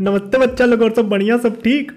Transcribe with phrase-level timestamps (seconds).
[0.00, 1.92] नमस्ते बच्चा लोग, और सब बढ़िया, सब ठीक?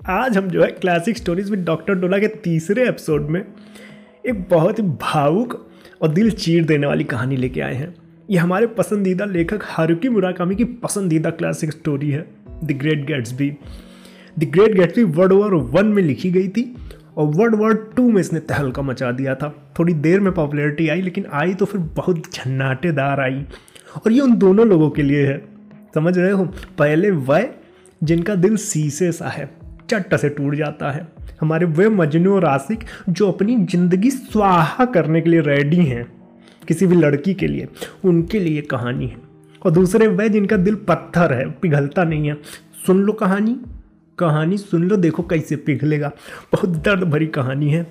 [0.00, 3.40] आज हम जो है क्लासिक स्टोरीज विद डॉक्टर डोला के तीसरे एपिसोड में
[4.28, 5.54] एक बहुत ही भावुक
[6.02, 7.94] और दिल चीर देने वाली कहानी लेके आए हैं।
[8.30, 12.26] ये हमारे पसंदीदा लेखक हारुकी मुराकामी की पसंदीदा क्लासिक स्टोरी है
[12.64, 13.50] the great Gatsby
[14.38, 16.74] the great Gatsby world war one में लिखी गई थी,
[17.16, 21.02] और वर्ल्ड वॉर टू में इसने तहलका मचा दिया था। थोड़ी देर में पॉपुलैरिटी आई,
[21.02, 23.44] लेकिन आई तो फिर बहुत झन्नाटेदार आई।
[23.96, 25.53] और ये उन दोनों लोगों के लिए है।
[25.94, 26.44] समझ रहे हो?
[26.78, 27.48] पहले वह
[28.02, 29.50] जिनका दिल शीशे सा है
[29.90, 31.06] चट्ट से टूट जाता है।
[31.40, 32.66] हमारे वे मजनू और
[33.08, 36.06] जो अपनी ज़िंदगी स्वाहा करने के लिए रेडी हैं,
[36.68, 37.68] किसी भी लड़की के लिए,
[38.04, 39.16] उनके लिए कहानी है।
[39.64, 42.34] और दूसरे वह जिनका दिल पत्थर है, पिघलता नहीं है।
[42.86, 43.60] सुन लो कहानी
[44.18, 46.08] कहानी सुन लो, देखो कैसे पिघलेगा।
[46.52, 47.82] बहुत दर्द भरी कहानी है।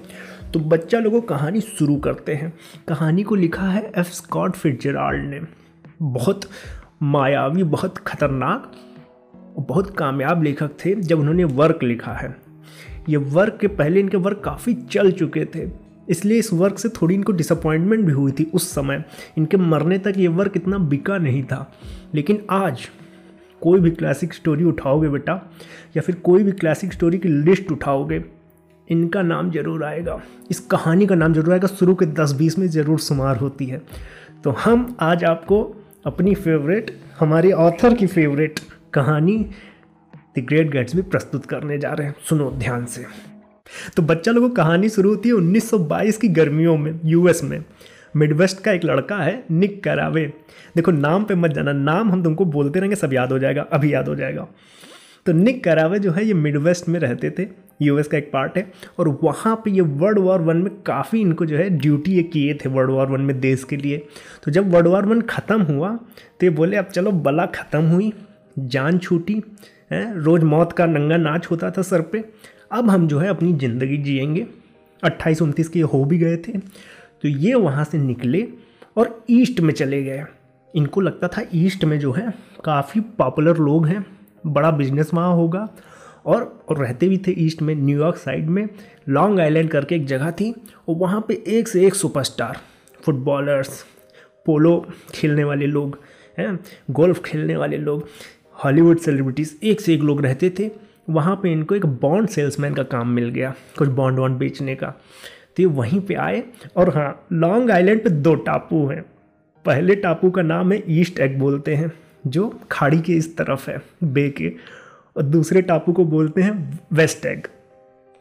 [0.54, 2.54] तो बच्चा लोगों, कहानी शुरू करते हैं।
[2.88, 5.42] कहानी को लिखा है एफ़ स्कॉट फिटजेराल्ड ने।
[6.02, 6.42] बहुत
[7.04, 8.72] मायावी बहुत खतरनाक
[9.58, 12.36] और बहुत कामयाब लेखक थे जब उन्होंने वर्क लिखा है।
[13.10, 15.68] ये वर्क के पहले इनके वर्क काफ़ी चल चुके थे,
[16.10, 19.04] इसलिए इस वर्क से थोड़ी इनको डिसअपॉइंटमेंट भी हुई थी उस समय।
[19.38, 21.72] इनके मरने तक ये वर्क इतना बिका नहीं था।
[22.16, 22.88] लेकिन आज
[23.62, 25.34] कोई भी क्लासिक स्टोरी उठाओगे बेटा,
[25.98, 28.24] या फिर कोई भी क्लासिक स्टोरी की लिस्ट उठाओगे,
[28.88, 30.20] इनका नाम ज़रूर आएगा।
[30.52, 33.82] इस कहानी का नाम ज़रूर आएगा। शुरू के दस बीस में ज़रूर शुमार होती है।
[34.44, 35.64] तो हम आज आपको
[36.06, 38.60] अपनी फेवरेट हमारे ऑथर की फेवरेट
[38.94, 39.50] कहानी
[40.40, 43.06] द ग्रेट गेट्स भी प्रस्तुत करने जा रहे हैं। सुनो ध्यान से।
[43.96, 47.66] तो बच्चा लोगों, कहानी शुरू होती है 1922 की गर्मियों में यूएस में।
[48.16, 50.34] मिडवेस्ट का एक लड़का है निक करावे
[50.76, 53.94] देखो, नाम पे मत जाना, नाम हम तुमको बोलते रहेंगे, सब याद हो जाएगा, अभी
[53.94, 54.48] याद हो जाएगा।
[55.26, 57.48] तो निक करावे जो है ये मिडवेस्ट में रहते थे
[57.82, 61.46] यूएस का एक पार्ट है, और वहाँ पे ये वर्ल्ड वॉर वन में काफ़ी इनको
[61.46, 63.98] जो है ड्यूटी ये किए थे वर्ल्ड वॉर वन में देश के लिए।
[64.44, 68.12] तो जब वर्ल्ड वॉर वन ख़त्म हुआ तो ये बोले, अब चलो, बला ख़त्म हुई,
[68.58, 69.42] जान छूटी,
[69.92, 72.24] है, रोज़ मौत का नंगा नाच होता था सर पे,
[72.72, 74.46] अब हम जो है अपनी ज़िंदगी जिएँगे।
[75.04, 78.48] अट्ठाईस उनतीस के हो भी गए थे। तो ये वहाँ से निकले
[78.98, 80.24] और ईस्ट में चले गए।
[80.74, 82.34] इनको लगता था ईस्ट में जो है
[82.66, 84.06] काफ़ी पॉपुलर लोग हैं।
[84.48, 85.68] बड़ा बिज़नेस वहाँ होगा।
[86.26, 88.68] और, और रहते भी थे ईस्ट में न्यूयॉर्क साइड में
[89.10, 90.52] लॉन्ग आइलैंड करके एक जगह थी
[90.90, 92.58] और वहाँ पे एक से एक सुपरस्टार
[93.02, 93.86] फुटबॉलर्स
[94.46, 96.00] पोलो खेलने वाले लोग
[96.38, 96.60] हैं
[96.92, 98.08] गोल्फ खेलने वाले लोग
[98.64, 100.70] हॉलीवुड सेलिब्रिटीज़ एक से एक लोग रहते थे।
[101.10, 104.88] वहाँ पे इनको एक बॉन्ड सेल्समैन का काम मिल गया कुछ बॉन्ड वॉन्ड बेचने का।
[105.58, 106.44] तो ये वहीं पे आए
[106.78, 109.02] और हाँ लॉन्ग आइलैंड पे दो टापू हैं।
[109.66, 111.92] पहले टापू का नाम है ईस्ट एग बोलते हैं।
[112.26, 114.52] जो खाड़ी के इस तरफ़ है, बे के,
[115.16, 117.48] और दूसरे टापू को बोलते हैं West Egg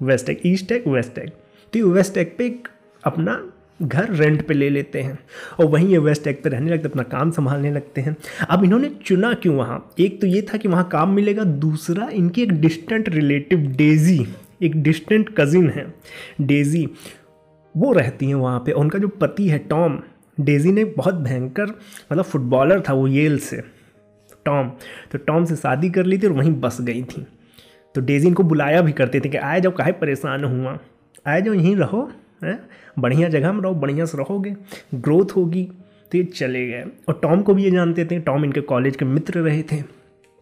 [0.00, 1.30] West Egg East Egg West Egg
[1.72, 2.68] तो ये वेस्ट एग पे एक
[3.04, 3.42] अपना
[3.82, 5.18] घर रेंट पे ले लेते हैं,
[5.60, 8.16] और वहीं ये वेस्ट एग पे रहने लगते, अपना काम संभालने लगते हैं।
[8.50, 9.94] अब इन्होंने चुना क्यों वहाँ?
[10.00, 14.26] एक तो ये था कि वहाँ काम मिलेगा, दूसरा इनकी एक डिस्टेंट रिलेटिव डेजी
[14.62, 15.86] एक डिस्टेंट कज़िन है
[16.40, 16.88] डेजी
[17.74, 19.98] वो रहती हैं वहाँ पे। उनका जो पति है टॉम
[20.40, 21.66] डेजी ने बहुत भयंकर
[22.12, 23.62] मतलब फुटबॉलर था वो येल से।
[24.44, 24.68] टॉम।
[25.12, 27.26] तो टॉम से शादी कर ली थी और वहीं बस गई थी।
[27.94, 30.78] तो डेजी इनको बुलाया भी करते थे कि आए जाओ, काहे परेशान हुआ?
[31.26, 32.10] आए जाओ, यहीं रहो,
[32.44, 32.58] है?
[32.98, 34.56] बढ़िया जगह में रहो, बढ़िया से रहोगे,
[34.94, 35.68] ग्रोथ होगी।
[36.12, 39.04] तो ये चले गए। और टॉम को भी ये जानते थे, टॉम इनके कॉलेज के
[39.04, 39.82] मित्र रहे थे।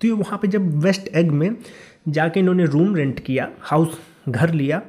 [0.01, 1.57] तो ये वहाँ पे जब वेस्ट एग में
[2.09, 4.83] जाके इन्होंने रूम रेंट किया, हाउस, घर लिया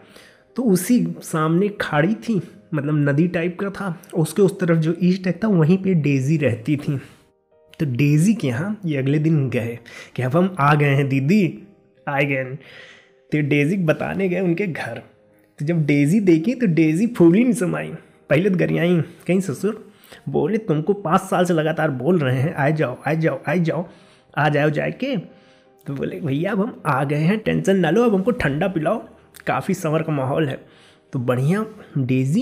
[0.55, 2.41] तो उसी सामने खाड़ी थी
[2.73, 6.38] मतलब नदी टाइप का था। उसके उस तरफ़ जो ईस्ट एग था, वहीं पे डेजी
[6.38, 7.00] रहती थी।
[7.81, 9.78] तो डेजी के यहाँ ये अगले दिन गए
[10.16, 11.64] कि अब हम आ गए हैं, दीदी,
[12.08, 12.44] आए गए
[13.31, 14.97] तो डेजी बताने गए उनके घर।
[15.59, 17.92] तो जब डेजी देखी तो डेजी फूली नहीं समाई।
[18.30, 19.92] पहले तो गरियाई कहीं ससुर,
[20.30, 23.86] बोले, तुमको पाँच साल से लगातार बोल रहे हैं, आए जाओ आए जाओ आए जाओ,
[24.38, 25.16] आ जाओ जाए के
[25.86, 29.03] तो बोले, भैया, अब हम आ गए हैं, टेंशन ना लो, अब हमको ठंडा पिलाओ,
[29.48, 30.59] काफ़ी समर का माहौल है।
[31.13, 31.66] तो बढ़िया,
[31.98, 32.42] डेजी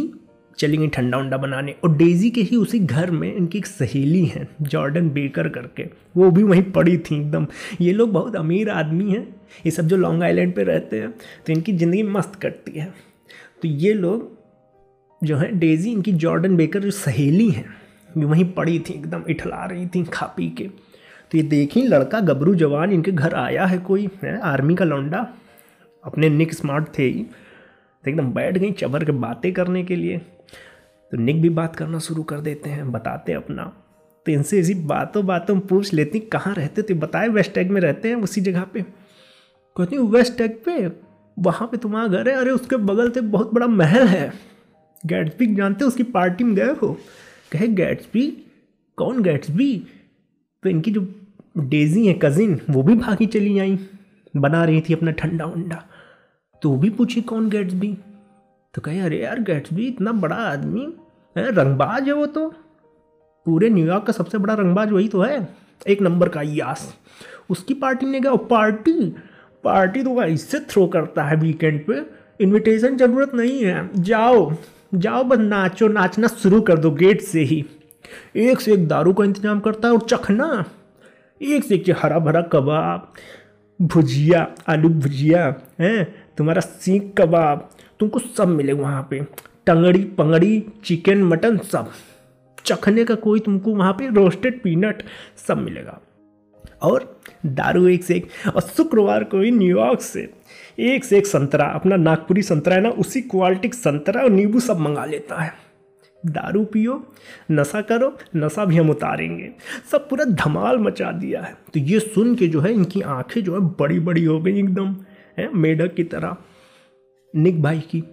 [0.59, 4.24] चली गई ठंडा उंडा बनाने। और डेजी के ही उसी घर में इनकी एक सहेली
[4.25, 5.84] है, जॉर्डन बेकर करके।
[6.18, 7.47] वो भी वहीं पड़ी थी एकदम।
[7.81, 9.23] ये लोग बहुत अमीर आदमी हैं।
[9.66, 11.11] ये सब जो लॉन्ग आइलैंड पे रहते हैं
[11.46, 12.94] तो इनकी ज़िंदगी मस्त कटती है।
[13.61, 14.38] तो ये लोग
[15.22, 17.66] जो है, डेजी, इनकी जॉर्डन बेकर जो सहेली हैं,
[18.17, 20.64] ये वहीं पड़ी थी एकदम, इठला रही थी खा पी के।
[21.32, 25.28] तो ये देखी, लड़का गबरू जवान, इनके घर आया है कोई, है, आर्मी का लौंडा।
[26.03, 27.26] अपने निक स्मार्ट थे ही।
[28.03, 30.17] तो एकदम बैठ गई चबर के बातें करने के लिए।
[31.11, 33.63] तो निक भी बात करना शुरू कर देते हैं, बताते हैं अपना।
[34.25, 37.81] तो इनसे इसी बातों बातों में पूछ लेती कहाँ रहते तो बताए वेस्ट एग में
[37.81, 38.81] रहते हैं उसी जगह पे।
[39.78, 40.87] कहती हूँ वेस्ट टैग पे?
[41.37, 42.35] वहाँ पे तुम्हारा घर है?
[42.35, 44.34] अरे, उसके बगल से बहुत बड़ा महल है।
[45.05, 45.87] गैट्सबी जानते हो?
[45.87, 46.97] उसकी पार्टी में गए हो?
[47.51, 48.28] कहे गैट्सबी
[48.97, 49.87] कौन गैट्सबी
[50.63, 51.07] तो इनकी जो
[51.57, 53.79] डेजी है कजिन वो भी भागी चली आई।
[54.37, 55.84] बना रही थी अपना ठंडा वंडा
[56.61, 57.97] तो भी पूछी कौन भी
[58.73, 60.82] तो कहे, अरे यार गेट्स भी इतना बड़ा आदमी,
[61.35, 62.47] है, रंगबाज है वो तो।
[63.46, 65.47] पूरे न्यूयॉर्क का सबसे बड़ा रंगबाज वही तो है,
[65.88, 66.94] एक नंबर का यास
[67.50, 69.14] उसकी पार्टी ने कहा पार्टी
[69.64, 72.02] पार्टी तो इससे थ्रो करता है वीकेंड पे।
[72.40, 74.52] इनविटेशन ज़रूरत नहीं है। जाओ
[74.96, 77.66] जाओ बस नाचो, नाचना शुरू कर दो गेट से ही।
[78.38, 80.64] एक से एक दारू का इंतज़ाम करता है और चखना।
[81.41, 83.14] एक से एक हरा भरा कबाब,
[83.79, 85.44] भुजिया, आलू भुजिया,
[85.79, 87.70] हैं तुम्हारा सीख कबाब,
[88.00, 89.20] तुमको सब मिले वहाँ पे।
[89.66, 91.91] टंगड़ी पंगड़ी, चिकन, मटन सब।
[92.66, 95.03] चखने का कोई तुमको वहाँ पे रोस्टेड पीनट
[95.47, 96.02] सब मिलेगा।
[96.82, 100.34] और दारू एक से एक, और शुक्रवार को ही न्यूयॉर्क से
[100.80, 104.80] एक से एक संतरा, अपना नागपुरी संतरा है ना, उसी क्वालिटी संतरा और नींबू सब
[104.80, 105.53] मंगा लेता है।
[106.26, 107.14] दारू पियो,
[107.52, 109.50] नशा करो, नशा भी हम उतारेंगे।
[109.92, 113.53] सब पूरा धमाल मचा दिया है। तो ये सुन के जो है, इनकी आँखें जो
[113.53, 114.96] है बड़ी बड़ी हो गई एकदम।
[115.40, 116.38] है, मेढक की तरह।
[117.36, 118.03] निक भाई की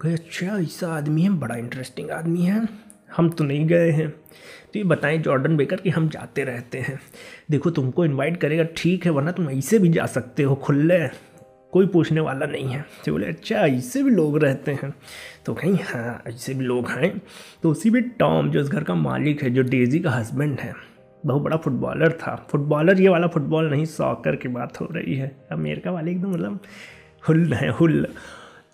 [0.00, 2.86] कहे अच्छा ऐसा आदमी है, बड़ा इंटरेस्टिंग आदमी है।
[3.16, 7.00] हम तो नहीं गए हैं। तो ये बताएँ जॉर्डन बेकर कि हम जाते रहते हैं।
[7.50, 11.08] देखो, तुमको इनवाइट करेगा, ठीक है, वरना तुम ऐसे भी जा सकते हो खुले
[11.72, 14.94] कोई पूछने वाला नहीं है। तो बोले अच्छा ऐसे भी लोग रहते हैं।
[15.46, 17.22] तो कहीं हाँ ऐसे भी लोग हैं।
[17.62, 20.85] तो उसी भी टॉम, जो इस घर का मालिक है, जो डेजी का हस्बैंड है।
[21.26, 25.36] बहुत बड़ा फुटबॉलर था। फुटबॉलर ये वाला फुटबॉल नहीं सॉकर की बात हो रही है।
[25.52, 26.60] अमेरिका वाले एकदम मतलब
[27.28, 28.06] हुल है, हुल।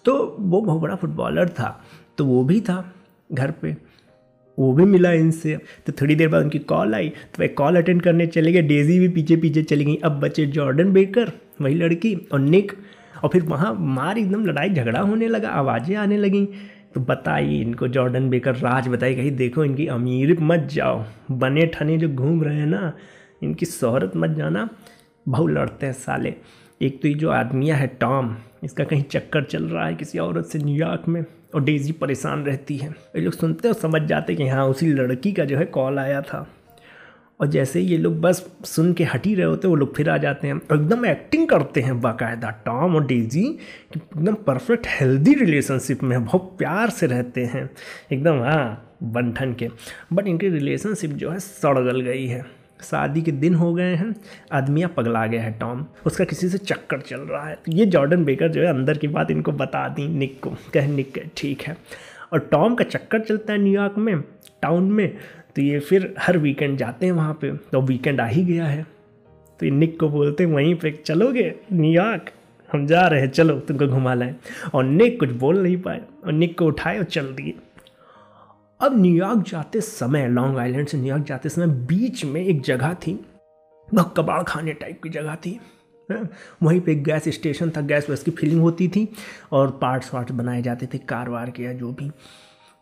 [0.04, 1.84] तो वो बहुत बड़ा फुटबॉलर था।
[2.18, 2.92] तो वो भी था
[3.32, 3.76] घर पे।
[4.58, 8.02] वो भी मिला इनसे। तो थोड़ी देर बाद उनकी कॉल आई। तो वह कॉल अटेंड
[8.02, 12.28] करने चले गए। डेजी भी पीछे पीछे चली गई। अब बचे जॉर्डन बेकर, वही लड़की
[12.32, 12.72] और निक।
[13.24, 16.48] और फिर वहाँ मार, एकदम लड़ाई झगड़ा होने लगा। आवाज़ें आने लगी।
[16.94, 21.98] तो बताइए इनको, जॉर्डन बेकर राज बताई कहीं देखो इनकी अमीर मत जाओ। बने ठने
[21.98, 22.92] जो घूम रहे हैं ना,
[23.42, 24.68] इनकी शहरत मत जाना।
[25.28, 26.34] बहु लड़ते हैं साले।
[26.82, 30.46] एक तो ये जो आदमिया है, टॉम, इसका कहीं चक्कर चल रहा है किसी औरत
[30.46, 31.24] से न्यूयॉर्क में,
[31.54, 35.32] और डेजी परेशान रहती है। ये लोग सुनते और समझ जाते कि हाँ उसी लड़की
[35.32, 36.46] का जो है कॉल आया था।
[37.42, 39.96] और जैसे ही ये लोग बस सुन के हट ही रहे होते हैं, वो लोग
[39.96, 43.58] फिर आ जाते हैं। और एकदम एक्टिंग करते हैं बाकायदा, टॉम और डेजी
[43.96, 47.70] एकदम परफेक्ट हेल्दी रिलेशनशिप में बहुत प्यार से रहते हैं।
[48.12, 49.68] एकदम हाँ बंठन के।
[50.12, 54.16] बट इनकी रिलेशनशिप जो है, सड़गल गई है। शादी के दिन हो गए हैं,
[54.52, 58.24] आदमियाँ पगला गया है, टॉम। उसका किसी से चक्कर चल रहा है। तो ये जॉर्डन
[58.24, 61.76] बेकर जो है, अंदर की बात इनको बता दी, निक को। कह निक, ठीक है।
[62.32, 64.20] और टॉम का चक्कर चलता है न्यूयॉर्क में,
[64.62, 65.16] टाउन में
[65.56, 68.82] तो ये फिर हर वीकेंड जाते हैं वहाँ पे। तो वीकेंड आ ही गया है।
[69.60, 71.54] तो निक को बोलते हैं, वहीं पे चलोगे?
[71.72, 72.30] न्यूयॉर्क
[72.70, 74.34] हम जा रहे हैं, चलो, तुमको घुमा लाएँ।
[74.74, 77.54] और निक कुछ बोल नहीं पाए और निक को उठाए और चल दिए।
[78.80, 83.12] अब न्यूयॉर्क जाते समय लॉन्ग आइलैंड से न्यूयॉर्क जाते समय बीच में एक जगह थी,
[83.88, 85.58] वह कबाड़ खाने टाइप की जगह थी
[86.62, 89.08] वहीं पे एक गैस स्टेशन था गैस वैस की फिलिंग होती थी
[89.52, 92.10] और पार्ट्स वार्ट्स बनाए जाते थे, कार वार के या जो भी।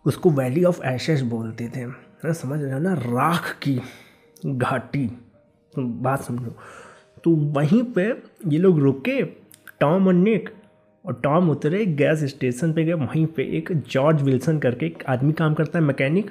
[0.05, 1.85] उसको वैली ऑफ़ एशेस बोलते थे।
[2.25, 3.81] ना समझ रहे हो ना, राख की
[4.47, 5.19] घाटी।
[5.79, 6.57] बात समझो।
[7.25, 8.09] तो वहीं पे
[8.47, 9.23] ये लोग रुके,
[9.81, 10.51] टॉम और निक,
[11.07, 15.33] और टॉम उतरे गैस स्टेशन पे गए। वहीं पे एक जॉर्ज विल्सन करके एक आदमी
[15.33, 16.31] काम करता है, मैकेनिक।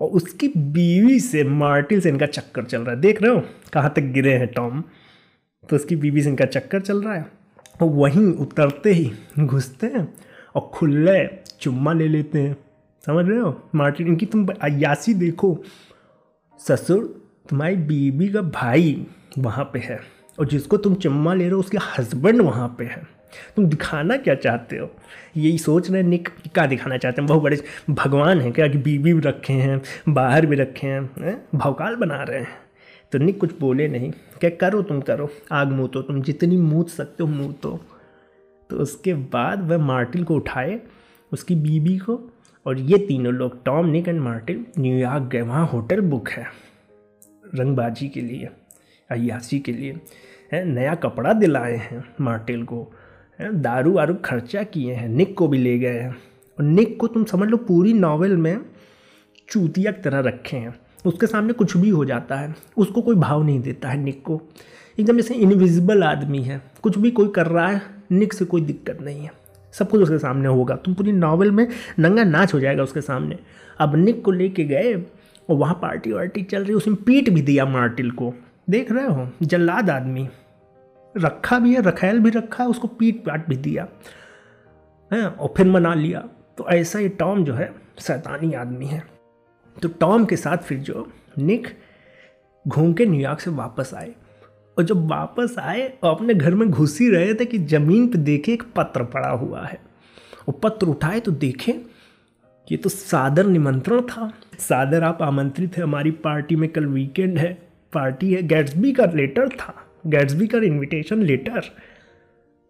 [0.00, 3.42] और उसकी बीवी से, मार्टिल से इनका चक्कर चल रहा है। देख रहे हो
[3.72, 4.84] कहाँ तक गिरे हैं टॉम।
[5.70, 7.26] तो उसकी बीवी से इनका चक्कर चल रहा है।
[7.82, 10.14] और वहीं उतरते ही घुसते हैं
[10.54, 11.26] और खुले
[11.60, 12.56] चुम्मा ले लेते हैं।
[13.08, 13.62] समझ रहे हो?
[13.74, 15.62] मार्टिन, इनकी तुम अयासी देखो।
[16.58, 19.06] ससुर, तुम्हारी बीबी का भाई
[19.38, 20.00] वहाँ पे है
[20.38, 23.02] और जिसको तुम चम्मा ले रहे हो, उसके हस्बैंड वहाँ पे है।
[23.56, 24.90] तुम दिखाना क्या चाहते हो?
[25.36, 27.28] यही सोच रहे निक, क्या दिखाना चाहते हैं?
[27.28, 28.68] बहुत बड़े भगवान हैं क्या?
[28.68, 31.42] कि बीबी भी रखे हैं, बाहर भी रखे हैं?
[31.54, 32.58] भौकाल बना रहे हैं।
[33.12, 36.88] तो निक, कुछ बोले नहीं। क्या करो तुम, करो। आग मुँह तो तुम, जितनी मूत
[36.88, 37.80] सकते हो मुँह तो
[38.70, 40.80] तो उसके बाद वह मार्टिल को उठाए,
[41.32, 42.30] उसकी बीबी को
[42.68, 46.44] और ये तीनों लोग Tom, Nick and Martin New York गए। वहाँ होटल बुक है,
[47.54, 48.48] रंगबाजी के लिए,
[49.10, 50.00] अयासी के लिए।
[50.52, 52.92] है, नया कपड़ा दिलाए हैं मार्टिल को।
[53.40, 56.16] है, दारू वारू खर्चा किए हैं, निक को भी ले गए हैं।
[56.58, 58.58] और निक को तुम समझ लो पूरी नावल में
[59.48, 60.74] चूतिया की तरह रखे हैं।
[61.06, 64.42] उसके सामने कुछ भी हो जाता है, उसको कोई भाव नहीं देता है निक को।
[65.00, 67.82] एकदम जैसे इनविजिबल आदमी है, कुछ भी कोई कर रहा है,
[68.12, 69.37] निक से कोई दिक्कत नहीं है।
[69.72, 73.38] सब कुछ उसके सामने होगा। तुम पूरी नावल में नंगा नाच हो जाएगा उसके सामने।
[73.78, 74.94] अब निक को लेके गए,
[75.50, 78.34] और वहाँ पार्टी वार्टी चल रही उसमें पीट भी दिया मार्टिल को।
[78.70, 79.30] देख रहे हो?
[79.42, 80.28] जल्लाद आदमी।
[81.16, 83.88] रखा भी है, रखैल भी रखा है, उसको पीट पाट भी दिया।
[85.12, 85.26] है?
[85.26, 89.04] और फिर मना लिया। तो ऐसा ही टॉम जो है सैतानी आदमी है।
[89.82, 91.68] तो टॉम के साथ फिर जो निक
[92.68, 94.14] घूम के न्यूयॉर्क से वापस आए।
[94.78, 98.18] और जब वापस आए और अपने घर में घुस ही रहे थे कि ज़मीन पे
[98.20, 99.80] देखे एक पत्र पड़ा हुआ है।
[100.48, 101.72] और पत्र उठाए तो देखे
[102.68, 107.52] ये तो सादर निमंत्रण था। सादर, आप आमंत्रित है, हमारी पार्टी में कल वीकेंड है,
[107.92, 109.74] पार्टी है गैट्सबी का लेटर था
[110.06, 111.70] गैट्सबी का इनविटेशन लेटर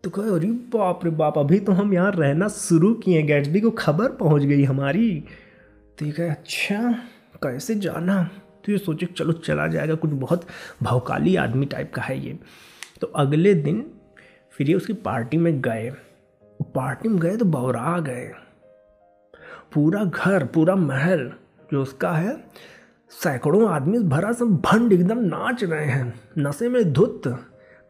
[0.04, 3.70] तो कहे, अरे बाप रे बाप, अभी तो हम यहाँ रहना शुरू किए गैट्सबी को
[3.70, 5.10] खबर पहुँच गई हमारी।
[5.98, 6.92] तो ये कहे अच्छा
[7.42, 8.28] कैसे जाना?
[8.64, 10.46] तो ये सोचे चलो चला जाएगा, कुछ बहुत
[10.82, 12.38] भौकाली आदमी टाइप का है ये।
[13.00, 13.84] तो अगले दिन
[14.52, 15.90] फिर ये उसकी पार्टी में गए।
[16.74, 18.30] पार्टी में गए तो बौरा गए।
[19.74, 21.30] पूरा घर, पूरा महल
[21.72, 22.36] जो उसका है,
[23.12, 27.28] सैकड़ों आदमी भरा सब भंड एकदम नाच रहे हैं। नशे में धुत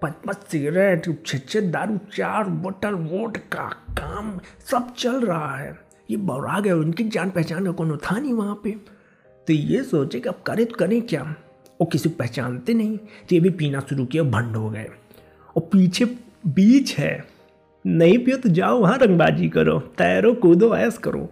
[0.02, 4.38] पच पच सिगरेट छे दारू, चार बोतल वोट का काम,
[4.70, 5.76] सब चल रहा है।
[6.10, 8.74] ये बौरा गए उनकी जान पहचान का कोनो था नहीं वहाँ पे?
[9.48, 11.22] तो ये सोचे कि अब करें तो करें क्या?
[11.80, 14.86] वो किसी को पहचानते नहीं तो ये भी पीना शुरू किया, भंड हो गए।
[15.56, 16.04] और पीछे
[16.46, 17.24] बीच है।
[17.86, 21.30] नहीं पियो तो जाओ, वहाँ रंगबाजी करो, तैरो, कूदो ऐस करो।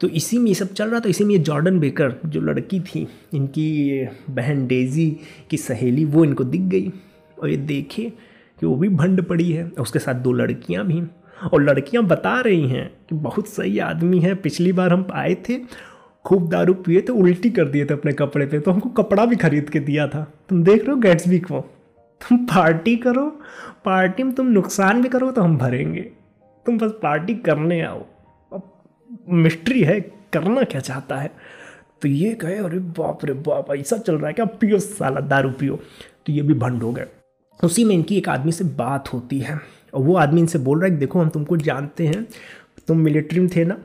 [0.00, 2.80] तो इसी में ये सब चल रहा था, इसी में ये जॉर्डन बेकर, जो लड़की
[2.80, 5.16] थी, इनकी बहन डेजी
[5.50, 6.92] की सहेली, वो इनको दिख गई।
[7.42, 8.12] और ये देखे
[8.60, 11.02] कि वो भी भंड पड़ी है उसके साथ दो लड़कियाँ भी।
[11.52, 15.88] और लड़कियाँ बता रही हैं कि बहुत सही आदमी है, पिछली बार हम आए थे
[16.28, 19.36] खूब दारू पिए तो उल्टी कर दिए थे अपने कपड़े पे तो हमको कपड़ा भी
[19.36, 21.60] खरीद के दिया था। तुम देख रहे हो गैट्सबी को।
[22.20, 23.40] तुम पार्टी करो
[23.84, 26.00] पार्टी में तुम नुकसान भी करो तो हम भरेंगे।
[26.66, 28.04] तुम बस पार्टी करने आओ।
[28.52, 28.62] अब
[29.28, 31.30] मिस्ट्री है, करना क्या चाहता है?
[32.02, 34.44] तो ये कहे, अरे बाप रे बाप, ऐसा चल रहा है क्या?
[34.44, 35.76] पियो साला दारू पियो।
[36.26, 37.06] तो ये भी भंड हो गए।
[37.64, 39.60] उसी में इनकी एक आदमी से बात होती है।
[39.94, 42.26] और वो आदमी इनसे बोल रहा है देखो, हम तुमको जानते हैं,
[42.88, 43.78] तुम मिलिट्री में थे ना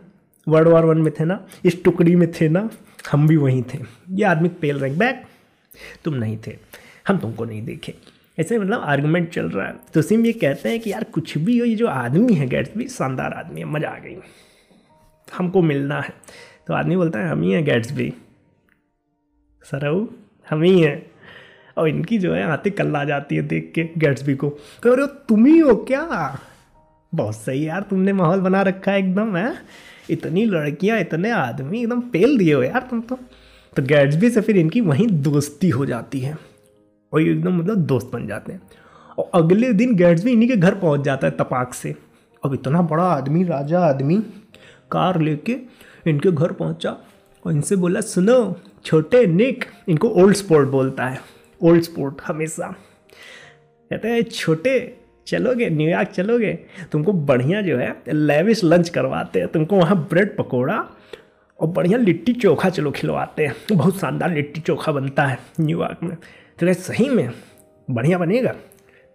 [0.47, 2.69] वर्ल्ड वार वन में थे ना, इस टुकड़ी में थे ना,
[3.11, 5.23] हम भी वहीं थे। ये आदमी पेल रहे, बैक,
[6.05, 6.57] तुम नहीं थे,
[7.07, 7.93] हम तुमको नहीं देखे।
[8.39, 11.57] ऐसे मतलब आर्गूमेंट चल रहा है। तो सिम ये कहते हैं कि यार, कुछ भी
[11.59, 14.15] हो, ये जो आदमी है गैट्स भी शानदार आदमी है, मज़ा आ गई।
[15.27, 16.13] हमको मिलना है।
[16.67, 18.13] तो आदमी बोलता है, हम ही हैं गैट्स भी
[19.65, 20.05] सरऊ
[20.49, 21.05] हम ही हैं।
[21.77, 25.01] और इनकी जो है, आते कल आ जाती है देख के गैट्सबी को। कह रहे
[25.01, 26.39] हो, तुम ही हो क्या?
[27.13, 29.53] बहुत सही यार, तुमने माहौल बना रखा है एकदम, है?
[30.09, 33.19] इतनी लड़कियाँ, इतने आदमी एकदम पेल दिए हो। यार तुम तो
[33.75, 36.37] तो गैट्सबी से फिर इनकी वहीं दोस्ती हो जाती है।
[37.13, 38.61] और ये एकदम मतलब दोस्त बन जाते हैं।
[39.17, 41.95] और अगले दिन गैट्सबी इन्हीं के घर पहुँच जाता है तपाक से।
[42.45, 44.17] अब इतना बड़ा आदमी, राजा आदमी,
[44.91, 45.57] कार लेके
[46.07, 46.97] इनके घर पहुँचा
[47.45, 51.21] और इनसे बोला, सुनो, छोटे निक इनको ओल्ड स्पोर्ट बोलता है।
[51.61, 52.67] ओल्ड स्पोर्ट हमेशा।
[53.89, 56.59] कहते हैं, छोटे चलोगे न्यूयॉर्क चलोगे?
[56.91, 60.85] तुमको बढ़िया जो है लेविश लंच करवाते हैं। तुमको वहाँ ब्रेड पकौड़ा
[61.59, 66.17] और बढ़िया लिट्टी चोखा चलो खिलवाते हैं। बहुत शानदार लिट्टी चोखा बनता है न्यूयॉर्क में।
[66.59, 67.31] तो सही में
[67.91, 68.53] बढ़िया बनेगा?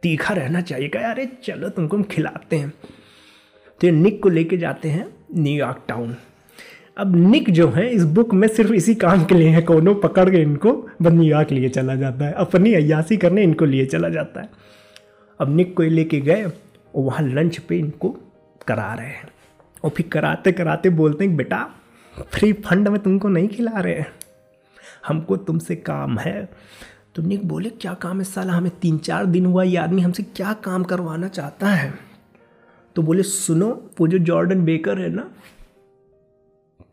[0.02, 1.10] तीखा रहना चाहिए क्या?
[1.10, 2.72] अरे चलो, तुमको हम खिलाते हैं।
[3.80, 6.16] तो ये निक को लेके जाते हैं न्यूयॉर्क टाउन
[6.98, 10.30] अब निक जो है, इस बुक में सिर्फ़ इसी काम के लिए है। कोनो पकड़
[10.30, 14.48] के इनको न्यूयॉर्क लिए चला जाता है। अपनी अयासी करने इनको लिए चला जाता है।
[15.40, 16.52] अब निक को लेके गए और
[16.96, 18.16] वहाँ लंच पे इनको
[18.66, 19.28] करा रहे हैं।
[19.84, 21.70] और फिर कराते कराते बोलते हैं बेटा
[22.32, 24.12] फ्री फंड में तुमको नहीं खिला रहे हैं।
[25.06, 26.48] हमको तुमसे काम है।
[27.14, 28.52] तो निक बोले, क्या काम है साला?
[28.52, 31.94] हमें तीन चार दिन हुआ ये आदमी हमसे क्या काम करवाना चाहता है?
[32.96, 35.30] तो बोले, सुनो, वो जो जॉर्डन बेकर है ना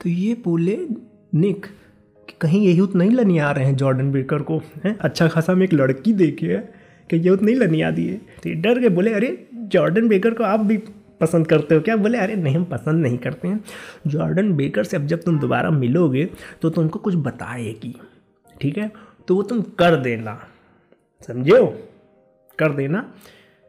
[0.01, 0.87] तो ये बोले,
[1.35, 1.65] निक,
[2.27, 4.97] कि कहीं यही उत नहीं आ रहे हैं जॉर्डन बेकर को, हैं?
[4.97, 8.61] अच्छा खासा हम एक लड़की देखी है कि ये उत नहीं लनी आ दिए तो
[8.61, 10.77] डर के बोले, अरे, जॉर्डन बेकर को आप भी
[11.21, 11.95] पसंद करते हो क्या?
[11.95, 13.63] बोले, अरे, नहीं, हम पसंद नहीं करते हैं।
[14.07, 16.29] जॉर्डन बेकर से अब जब तुम दोबारा मिलोगे
[16.61, 17.99] तो तुमको कुछ बताएगी,
[18.61, 18.91] ठीक है?
[19.27, 20.47] तो वो तुम कर देना,
[21.27, 21.67] समझे हो?
[22.59, 23.13] कर देना,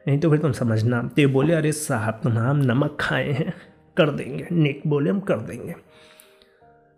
[0.09, 3.55] नहीं तो फिर तुम समझना। तो ये बोले, अरे, साहब, तुम हम नमक खाए हैं,
[3.97, 5.75] कर देंगे। निक बोले, हम कर देंगे।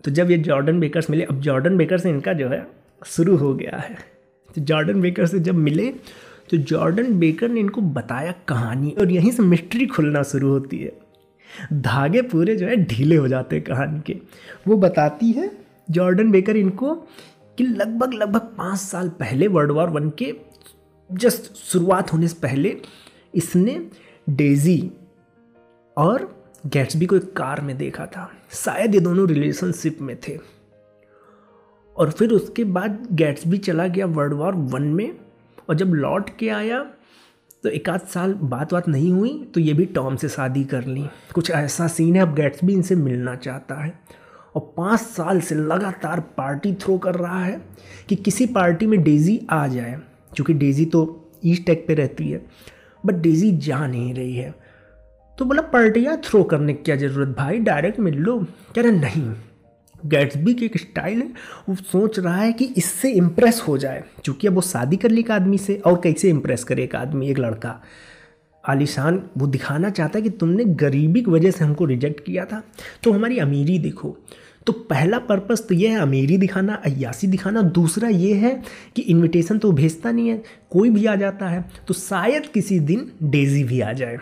[0.05, 2.67] तो जब ये जॉर्डन बेकर्स मिले, अब जॉर्डन बेकर से इनका जो है,
[3.07, 3.95] शुरू हो गया है।
[4.55, 5.93] तो जॉर्डन बेकर से जब मिले
[6.51, 10.99] तो जॉर्डन बेकर ने इनको बताया कहानी और यहीं से मिस्ट्री खुलना शुरू होती है।
[11.73, 14.19] धागे पूरे जो है ढीले हो जाते हैं कहानी के।
[14.69, 15.59] वो बताती है
[15.91, 16.95] जॉर्डन बेकर इनको
[17.59, 20.35] कि लगभग लगभग पाँच साल पहले वर्ल्ड वॉर वन के
[21.13, 22.77] जस्ट शुरुआत होने से पहले
[23.35, 23.87] इसने
[24.31, 24.91] डेजी
[25.97, 30.39] और गैट्सबी को एक कार में देखा था। शायद ये दोनों रिलेशनशिप में थे।
[31.97, 35.17] और फिर उसके बाद गैट्सबी चला गया वर्ल्ड वॉर वन में।
[35.69, 36.83] और जब लौट के आया
[37.65, 40.85] तो एक आध साल बात बात नहीं हुई तो ये भी टॉम से शादी कर
[40.85, 43.93] ली। कुछ ऐसा सीन है, अब गैट्सबी इनसे मिलना चाहता है।
[44.57, 47.61] और पाँच साल से लगातार पार्टी थ्रो कर रहा है
[48.09, 49.99] कि किसी पार्टी में डेजी आ जाए,
[50.33, 52.45] क्योंकि डेजी तो ईस्ट टेक पे रहती है
[53.05, 54.55] बट डेजी जा नहीं रही है।
[55.39, 57.59] तो बोला पार्टियाँ थ्रो करने की क्या ज़रूरत भाई?
[57.59, 58.39] डायरेक्ट मिल लो।
[58.75, 59.33] कह रहे, नहीं।
[60.07, 61.33] गैट्सबी की एक स्टाइल है,
[61.69, 65.21] वो सोच रहा है कि इससे इम्प्रेस हो जाए। क्योंकि अब वो शादी कर ली
[65.21, 67.83] एक आदमी से और कैसे इम्प्रेस करे एक आदमी, एक लड़का?
[68.69, 72.63] आलिशान, वो दिखाना चाहता है कि तुमने गरीबी की वजह से हमको रिजेक्ट किया था।
[73.03, 74.17] तो हमारी अमीरी देखो।
[74.67, 78.63] तो पहला पर्पस तो ये है अमीरी दिखाना, अयासी दिखाना। दूसरा ये है
[78.97, 83.13] कि इनविटेशन तो भेजता नहीं है, कोई भी आ जाता है। तो शायद किसी दिन
[83.23, 84.19] डेजी भी आ जाए।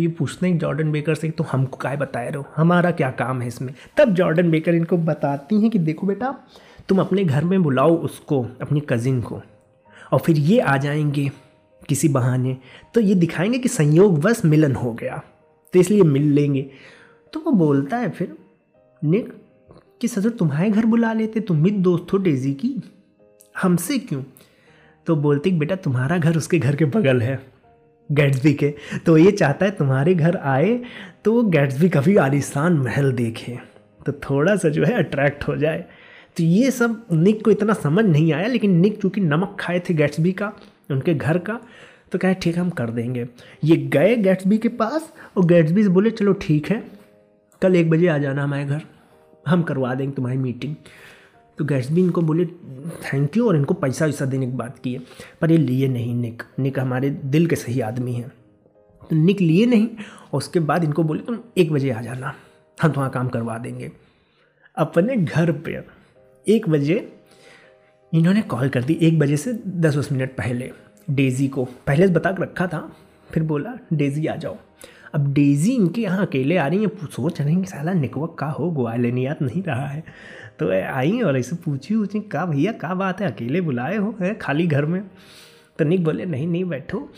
[0.00, 3.40] तो ये पूछते हैं जॉर्डन बेकर से तो हमको काय बताए रहो हमारा क्या काम
[3.42, 3.72] है इसमें?
[3.96, 6.34] तब जॉर्डन बेकर इनको बताती हैं कि, देखो बेटा,
[6.88, 9.40] तुम अपने घर में बुलाओ उसको, अपनी कज़िन को,
[10.12, 11.30] और फिर ये आ जाएँगे
[11.88, 12.56] किसी बहाने।
[12.94, 15.22] तो ये दिखाएँगे कि संयोग बस मिलन हो गया
[15.74, 16.62] तो इसलिए मिल लेंगे।
[17.32, 18.34] तो वो बोलता है फिर,
[19.02, 19.32] निक,
[20.00, 22.74] कि सजर तुम्हारे घर बुला लेते, तुम भी दोस्त हो डेजी की,
[23.62, 24.22] हमसे क्यों?
[25.06, 27.49] तो बोलते बेटा, तुम्हारा घर उसके घर के बगल है।
[28.10, 28.74] गैट्सबी के।
[29.06, 30.78] तो ये चाहता है तुम्हारे घर आए
[31.24, 33.58] तो गैट्सबी का भी आलिशान महल देखे
[34.06, 35.84] तो थोड़ा सा जो है अट्रैक्ट हो जाए।
[36.36, 39.94] तो ये सब निक को इतना समझ नहीं आया, लेकिन निक चूँकि नमक खाए थे
[39.94, 40.52] गैट्सबी का,
[40.90, 41.60] उनके घर का
[42.12, 43.26] तो कहे, ठीक है, हम कर देंगे।
[43.64, 46.82] ये गए गैट्सबी के पास, और गैट्सबी से बोले, चलो ठीक है,
[47.62, 48.82] कल एक बजे आ जाना हमारे घर,
[49.46, 50.74] हम करवा देंगे तुम्हारी मीटिंग
[51.60, 52.44] तो गैट्सबी इनको बोले
[52.86, 55.00] थैंक यू और इनको पैसा वैसा देने की बात की है।
[55.40, 58.28] पर ये लिए नहीं निक निक हमारे दिल के सही आदमी हैं।
[59.10, 59.88] तो निक लिए नहीं,
[60.32, 62.34] और उसके बाद इनको बोले, तुम एक बजे आ जाना।
[62.82, 63.90] हम तुम्हारा काम करवा देंगे।
[64.76, 65.82] अपने घर पे
[66.46, 67.12] एक बजे
[68.14, 70.70] इन्होंने कॉल कर दी, एक बजे से दस दस मिनट पहले
[71.10, 72.92] डेज़ी को। पहले से बता रखा था,
[73.30, 74.56] फिर बोला डेज़ी आ जाओ।
[75.14, 78.46] अब डेज़ी इनके यहाँ अकेले आ रही हैं सोच रहे हैं कि साला निकवक का
[78.46, 80.04] हो ग्वालिनियात नहीं रहा है?
[80.60, 83.32] तो आई और ऐसे पूछी उछी का भैया का बात है?
[83.32, 85.10] अकेले बुलाए हो, है, खाली घर में?
[85.78, 87.12] तो निक बोले, नहीं नहीं, बैठो।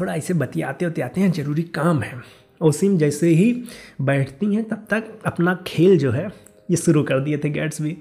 [0.00, 2.20] थोड़ा ऐसे बतियाते उतियाते हैं, ज़रूरी काम है।
[2.60, 3.64] ओसिम जैसे ही
[4.00, 6.26] बैठती हैं, तब तक अपना खेल जो है,
[6.70, 7.98] ये शुरू कर दिए थे गैट्स भी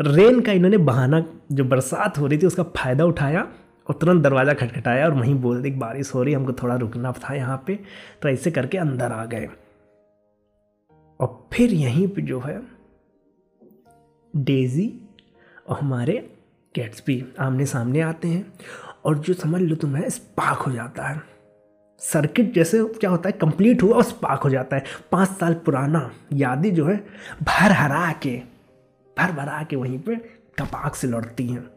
[0.00, 3.48] रेन का इन्होंने बहाना, जो बरसात हो रही थी, उसका फ़ायदा उठाया
[3.88, 7.34] और तुरंत दरवाज़ा खटखटाया और वहीं बोल दी बारिश हो रही हमको थोड़ा रुकना था
[7.34, 7.78] यहाँ पे।
[8.22, 9.48] तो ऐसे करके अंदर आ गए।
[11.20, 12.75] और फिर यहीं पे जो है
[14.36, 15.00] डेजी
[15.68, 16.36] और हमारे
[16.74, 18.52] कैट्सपी आमने सामने आते हैं
[19.04, 21.22] और जो समझ लो तुम्हें स्पार्क हो जाता है।
[21.98, 23.32] सर्किट जैसे क्या होता है?
[23.32, 26.96] कंप्लीट हुआ और स्पार्क हो जाता है। पाँच साल पुराना यादें जो है,
[27.42, 28.42] भर हरा के,
[29.18, 30.16] भर भरा के वहीं पे
[30.58, 31.70] टपाक से लड़ती हैं।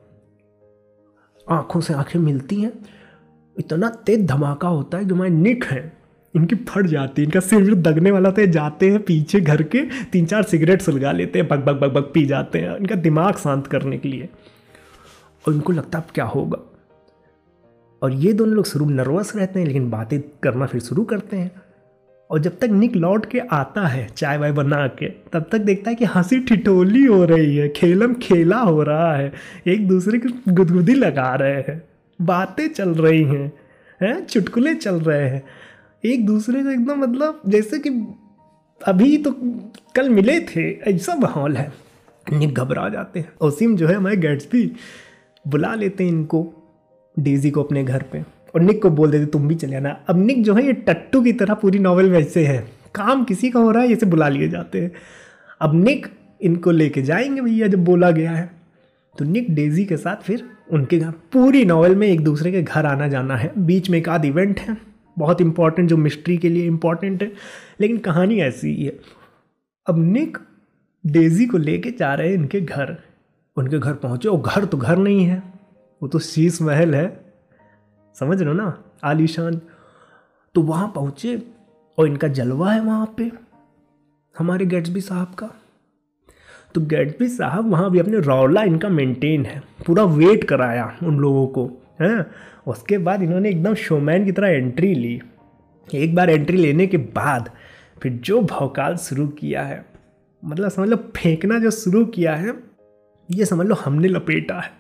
[1.50, 2.86] आँखों से आँखें मिलती हैं।
[3.60, 5.99] इतना तेज धमाका होता है जो हमारे निक हैं
[6.36, 9.82] इनकी फट जाती है, इनका सिर दगने वाला होता है जाते हैं पीछे घर के,
[10.12, 13.36] तीन चार सिगरेट सुलगा लेते हैं बग बग बग बग पी जाते हैं, इनका दिमाग
[13.36, 14.30] शांत करने के लिए।
[15.48, 16.60] और इनको लगता अब क्या होगा?
[18.02, 21.52] और ये दोनों लोग शुरू नर्वस रहते हैं, लेकिन बातें करना फिर शुरू करते हैं।
[22.30, 25.90] और जब तक निक लौट के आता है, चाय वाय बना के, तब तक देखता
[25.90, 29.34] है कि हँसी ठिठोली हो रही है, खेलम खेला हो रहा है,
[29.68, 31.84] एक दूसरे की गुदगुदी लगा रहे हैं,
[32.22, 33.54] बातें चल रही हैं
[34.02, 35.44] हैं, चुटकुले चल रहे हैं।
[36.06, 37.90] एक दूसरे से एकदम मतलब जैसे कि
[38.88, 39.32] अभी तो
[39.96, 41.74] कल मिले थे, ऐसा माहौल है।
[42.34, 44.72] निक घबरा जाते हैं। ओसिम जो है, हमारे गेट्स भी
[45.48, 46.54] बुला लेते हैं इनको
[47.20, 48.22] डेजी को अपने घर पे।
[48.56, 51.22] और निक को बोल देते, तुम भी चले आना। अब निक जो है, ये टट्टू
[51.22, 54.50] की तरह पूरी नॉवल वैसे है। काम किसी का हो रहा है, इसे बुला लिए
[54.50, 54.92] जाते हैं।
[55.62, 56.08] अब निक
[56.42, 58.52] इनको लेके जाएँगे भैया, जब बोला गया है।
[59.18, 62.86] तो निक डेजी के साथ फिर उनके घर, पूरी नॉवल में एक दूसरे के घर
[62.86, 64.89] आना जाना है। बीच में एक आध इवेंट है।
[65.20, 67.32] बहुत इंपॉर्टेंट जो मिस्ट्री के लिए इंपॉर्टेंट है,
[67.82, 69.00] लेकिन कहानी ऐसी ही है।
[69.88, 70.38] अब निक
[71.06, 72.98] डेजी को लेके जा रहे हैं इनके घर।
[73.58, 75.44] उनके घर पहुँचे, और घर तो घर नहीं है,
[76.02, 77.34] वो तो शीश महल है।
[78.16, 79.62] समझ रहे हो ना, आलीशान।
[80.56, 81.42] तो वहाँ पहुँचे,
[81.98, 83.32] और इनका जलवा है वहाँ पे,
[84.36, 85.50] हमारे गेट्सबी साहब का।
[86.76, 91.48] तो गेट्सबी साहब वहाँ भी अपने रौला इनका मेंटेन है, पूरा वेट कराया उन लोगों
[91.48, 91.66] को,
[92.02, 92.26] हैं।
[92.70, 95.20] उसके बाद इन्होंने एकदम शोमैन की तरह एंट्री ली।
[95.96, 97.50] एक बार एंट्री लेने के बाद
[98.02, 99.86] फिर जो भौकाल शुरू किया है
[100.46, 102.54] मतलब समझ लो फेंकना जो शुरू किया है,
[103.32, 104.72] ये समझ लो हमने लपेटा है।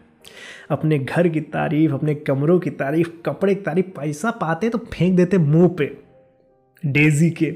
[0.69, 5.15] अपने घर की तारीफ़, अपने कमरों की तारीफ़, कपड़े की तारीफ़, पैसा पाते तो फेंक
[5.17, 5.97] देते मुँह पे।
[6.85, 7.55] डेजी के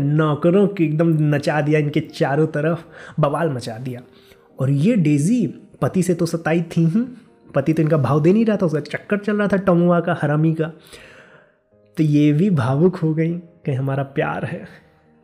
[0.00, 2.84] नौकरों की एकदम नचा दिया इनके चारों तरफ़,
[3.20, 4.00] बवाल मचा दिया।
[4.60, 5.46] और ये डेजी
[5.82, 7.04] पति से तो सताई थी ही।
[7.54, 10.18] पति तो इनका भाव दे नहीं रहा था, उसका चक्कर चल रहा था टमुआ का,
[10.22, 10.72] हरामी का।
[11.96, 14.68] तो ये भी भावुक हो गई कि हमारा प्यार है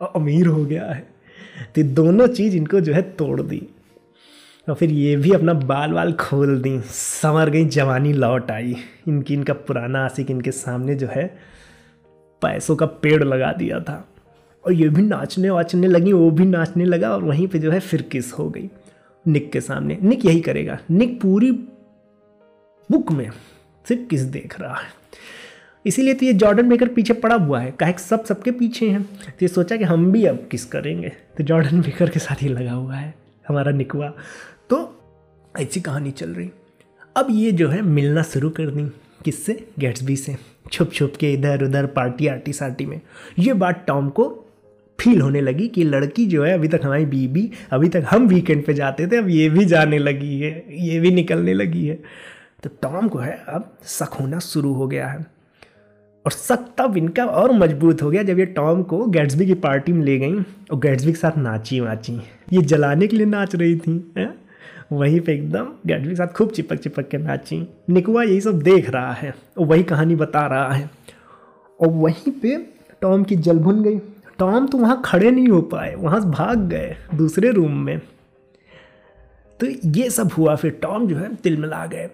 [0.01, 1.07] और अमीर हो गया है।
[1.75, 3.67] तो दोनों चीज़ इनको जो है तोड़ दी।
[4.69, 8.75] और फिर ये भी अपना बाल बाल खोल दी। संवर गई, जवानी लौट आई।
[9.07, 11.37] इनकी, इनका पुराना आशिक इनके सामने जो है
[12.41, 14.07] पैसों का पेड़ लगा दिया था।
[14.65, 17.79] और ये भी नाचने वाचने लगी, वो भी नाचने लगा और वहीं पे जो है
[17.79, 18.69] फिर किस हो गई।
[19.27, 21.51] निक के सामने। निक यही करेगा। निक पूरी
[22.91, 23.31] बुक में
[23.87, 24.89] सिर्फ़ किस देख रहा है।
[25.85, 29.31] इसीलिए तो ये जॉर्डन बेकर पीछे पड़ा हुआ है, कहे सब सबके पीछे हैं। तो
[29.41, 32.71] ये सोचा कि हम भी अब किस करेंगे। तो जॉर्डन बेकर के साथ ही लगा
[32.71, 33.13] हुआ है
[33.47, 34.13] हमारा निकवा।
[34.69, 35.03] तो
[35.59, 36.49] ऐसी कहानी चल रही।
[37.15, 38.91] अब ये जो है मिलना शुरू कर दी
[39.25, 39.67] किससे?
[39.79, 40.35] गेट्सबी से।
[40.71, 43.01] छुप छुप के इधर उधर पार्टी आर्टी सार्टी में।
[43.39, 44.45] ये बात टॉम को
[44.99, 48.65] फील होने लगी कि लड़की जो है अभी तक हमारी बीबी, अभी तक हम वीकेंड
[48.65, 52.03] पे जाते थे, अब ये भी जाने लगी है, ये भी निकलने लगी है।
[52.63, 55.25] तो टॉम को है, अब शक होना शुरू हो गया है।
[56.25, 59.91] और शक तब इनका और मज़बूत हो गया जब ये टॉम को गैट्सबी की पार्टी
[59.93, 60.39] में ले गई
[60.71, 62.13] और गैट्सबी के साथ नाची वाची।
[62.53, 64.33] ये जलाने के लिए नाच रही थी, है?
[64.91, 68.89] वहीं पे एकदम गैट्सबी के साथ खूब चिपक चिपक के नाची। निकुआ यही सब देख
[68.89, 70.89] रहा है और वही कहानी बता रहा है।
[71.81, 72.57] और वहीं पे
[73.01, 73.99] टॉम की जल भुन गई।
[74.39, 78.01] टॉम तो वहाँ खड़े नहीं हो पाए, वहाँ से भाग गए दूसरे रूम में।
[79.59, 82.09] तो ये सब हुआ, फिर टॉम जो है तिलमिला गए।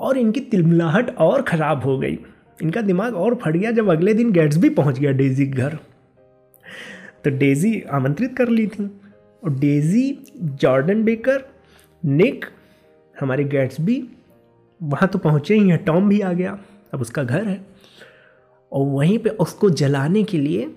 [0.00, 2.18] और इनकी तिलमिलाहट और ख़राब हो गई।
[2.62, 5.78] इनका दिमाग और फट गया जब अगले दिन गेट्स भी पहुँच गया डेजी के घर।
[7.24, 8.84] तो डेजी आमंत्रित कर ली थी।
[9.44, 11.44] और डेजी जॉर्डन बेकर
[12.04, 12.44] निक
[13.20, 14.08] हमारे गेट्स भी
[14.82, 16.58] वहाँ तो पहुँचे ही हैं। टॉम भी आ गया।
[16.94, 17.66] अब उसका घर है।
[18.72, 20.70] और वहीं पे उसको जलाने के लिए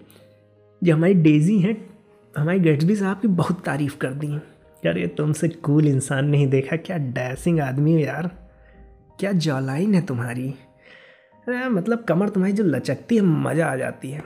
[0.84, 1.90] जो हमारी डेजी हैं,
[2.38, 4.28] हमारे गेट्सबी साहब की बहुत तारीफ़ कर दी
[4.86, 8.49] यार, ये तुमसे कूल इंसान नहीं देखा। क्या डैसिंग आदमी हो यार।
[9.20, 10.54] क्या जॉलाइन है तुम्हारी?
[11.50, 14.24] मतलब कमर तुम्हारी जो लचकती है, मज़ा आ जाती है।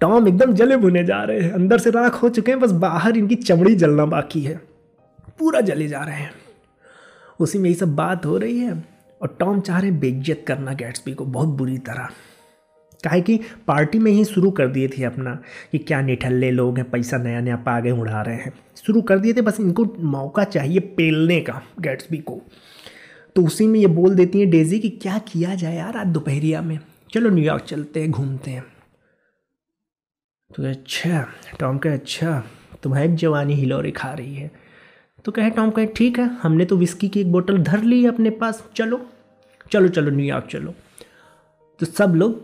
[0.00, 3.16] टॉम एकदम जले भुने जा रहे हैं। अंदर से राख हो चुके हैं, बस बाहर
[3.16, 4.56] इनकी चमड़ी जलना बाकी है।
[5.38, 6.32] पूरा जले जा रहे हैं।
[7.40, 8.84] उसी में यही सब बात हो रही है
[9.22, 12.08] और टॉम चाह रहे बेइज्जत करना गैट्सबी को, बहुत बुरी तरह।
[13.04, 15.34] काहे कि पार्टी में ही शुरू कर दिए थे अपना
[15.72, 19.32] कि क्या निठल्ले लोग हैं, पैसा नया नया पागे उड़ा रहे हैं। शुरू कर दिए
[19.32, 22.40] थे, बस इनको मौका चाहिए पेलने का गैट्सबी को।
[23.36, 26.60] तो उसी में ये बोल देती हैं, डेजी, कि क्या किया जाए यार आज दोपहरिया
[26.62, 26.78] में?
[27.10, 28.64] चलो न्यूयॉर्क चलते हैं, घूमते हैं।
[30.50, 31.26] तो अच्छा
[31.60, 32.42] टॉम कहे अच्छा
[32.82, 34.50] तुम्हारी जवानी हिलोरी खा रही है।
[35.24, 38.08] तो कहे, टॉम कहे, ठीक है, हमने तो विस्की की एक बोतल धर ली है
[38.08, 39.06] अपने पास, चलो
[39.72, 40.74] चलो चलो न्यूयॉर्क चलो।
[41.80, 42.42] तो सब लोग,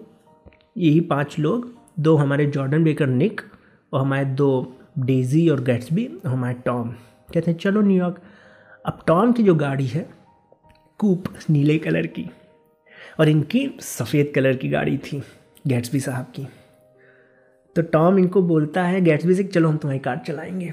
[0.78, 3.40] यही पाँच लोग, दो हमारे जॉर्डन बेकर निक
[3.92, 6.88] और हमारे दो डेजी और गैट्सबी और हमारे टॉम,
[7.34, 8.22] कहते हैं, चलो न्यूयॉर्क
[8.86, 10.21] अब टॉम की जो गाड़ी है
[11.02, 12.24] कूप नीले कलर की
[13.20, 15.22] और इनकी सफ़ेद कलर की गाड़ी थी
[15.66, 16.46] गैट्सबी साहब की।
[17.76, 20.72] तो टॉम इनको बोलता है गैट्सबी से चलो हम तुम्हारी कार चलाएँगे।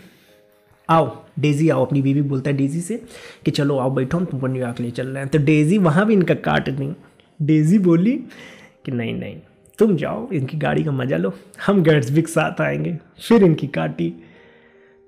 [0.90, 1.08] आओ
[1.40, 3.02] डेजी आओ, अपनी बीवी बोलता है डेजी से
[3.46, 6.06] कि चलो आओ बैठो, हम तुम तुमको न्यूयॉर्क ले चल रहे हैं। तो डेजी वहाँ
[6.06, 6.94] भी इनका काट नहीं
[7.40, 8.14] डेजी बोली
[8.86, 9.38] कि नहीं नहीं,
[9.80, 11.34] तुम जाओ, इनकी गाड़ी का मज़ा लो,
[11.66, 14.10] हम गैट्सबी के साथ आएँगे, फिर इनकी काटी।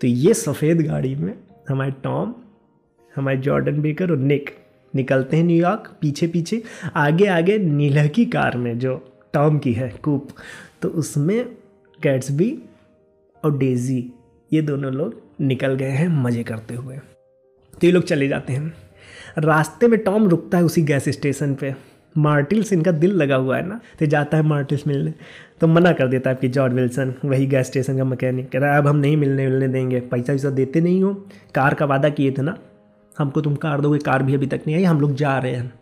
[0.02, 1.34] तो ये सफ़ेद गाड़ी में
[1.70, 2.34] हमारे टॉम,
[3.14, 4.50] हमारे जॉर्डन बेकर और निक
[4.94, 6.62] निकलते हैं न्यूयॉर्क पीछे पीछे
[6.96, 8.96] आगे आगे नीला की कार में, जो
[9.34, 10.30] टॉम की है कूप
[10.82, 11.46] तो उसमें
[12.00, 12.58] गैट्सबी
[13.44, 14.12] और डेजी
[14.52, 18.74] ये दोनों लोग निकल गए हैं मज़े करते हुए। तो ये लोग चले जाते हैं।
[19.38, 21.74] रास्ते में टॉम रुकता है उसी गैस स्टेशन पे।
[22.16, 25.14] मार्टिल्स इनका दिल लगा हुआ है ना तो जाता है मार्टिल्स मिलने।
[25.62, 28.72] तो मना कर देता है कि जॉर्ज विल्सन वही गैस स्टेशन का मैकेनिक कह रहा
[28.72, 31.14] है, अब हम नहीं मिलने मिलने देंगे पैसा वैसा देते नहीं हो।
[31.56, 32.58] कार का वादा किए थे ना
[33.18, 35.74] हमको तुम कार दोगे, कार भी अभी तक नहीं आई, हम लोग जा रहे हैं।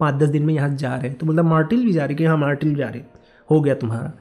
[0.00, 2.24] पाँच दस दिन में यहाँ जा रहे हैं। तो बोलता मार्टिल भी जा रही कि
[2.24, 3.02] हाँ मार्टिल जा रही
[3.50, 4.12] हो। गया तुम्हारा।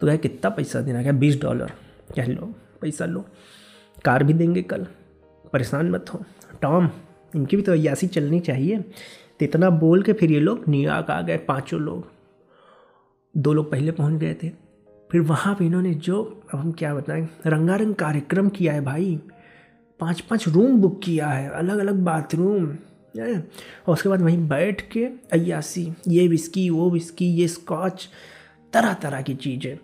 [0.00, 1.02] तो कह, कितना पैसा देना?
[1.02, 1.72] क्या बीस डॉलर।
[2.16, 3.24] कह, लो, पैसा लो।
[4.04, 4.86] कार भी देंगे कल।
[5.52, 6.22] परेशान मत हो।
[6.62, 6.90] टॉम,
[7.36, 8.78] इनकी भी तो अयासी चलनी चाहिए।
[9.40, 12.10] तो इतना बोल के फिर ये लोग न्यूयॉर्क आ गए, पाँचों लोग।
[13.36, 14.48] दो लोग पहले पहुँच गए थे।
[15.12, 19.20] फिर वहाँ पे इन्होंने जो, अब हम क्या बताएँ, रंगारंग कार्यक्रम किया है भाई।
[20.00, 22.64] पाँच पाँच रूम बुक किया है अलग अलग बाथरूम
[23.16, 28.08] और उसके बाद वहीं बैठ के अयासी ये विस्की वो विस्की ये स्कॉच
[28.72, 29.76] तरह तरह की चीज़ें।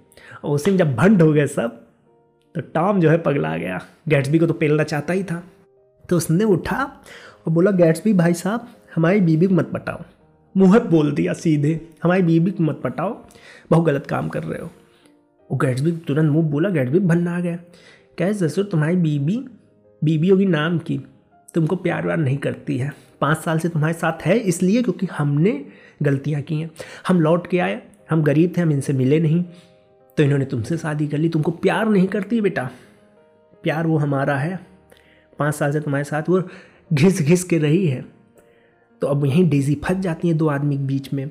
[0.44, 1.80] और उसी में जब भंड हो गए सब
[2.54, 5.42] तो टॉम जो है पगला गया। गैट्सबी को तो पेलना चाहता ही था।
[6.08, 6.82] तो उसने उठा
[7.46, 10.02] और बोला गैट्सबी भाई साहब, हमारी बीबी को मत पटाओ।
[10.54, 13.16] मुँह बोल दिया सीधे, हमारी बीबी को मत पटाओ।
[13.70, 14.70] बहुत गलत काम कर रहे हो।
[15.50, 17.56] वो गैट्सबी तुरंत मुँह बोला गैट्सबी बनना आ गया।
[18.18, 19.44] कैसे ससुर तुम्हारी बीबी
[20.04, 21.00] बीबी होगी नाम की
[21.54, 25.66] तुमको प्यार व्यार नहीं करती है। पाँच साल से तुम्हारे साथ है इसलिए क्योंकि हमने
[26.02, 26.70] गलतियाँ की हैं।
[27.08, 29.44] हम लौट के आए, हम गरीब थे, हम इनसे मिले नहीं।
[30.16, 32.70] तो इन्होंने तुमसे शादी कर ली। तुमको प्यार नहीं करती बेटा।
[33.62, 34.66] प्यार वो हमारा है।
[35.38, 36.42] पाँच साल से तुम्हारे साथ वो
[36.92, 38.04] घिस घिस के रही है।
[39.00, 41.30] तो अब यहीं डेजी फंस जाती है दो आदमी के बीच में।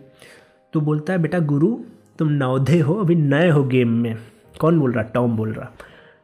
[0.74, 1.80] तो बोलता है, बेटा गुरु,
[2.20, 4.16] तुम नौधे हो, अभी नए हो गेम में।
[4.60, 5.04] कौन बोल रहा?
[5.04, 5.72] टॉम बोल रहा।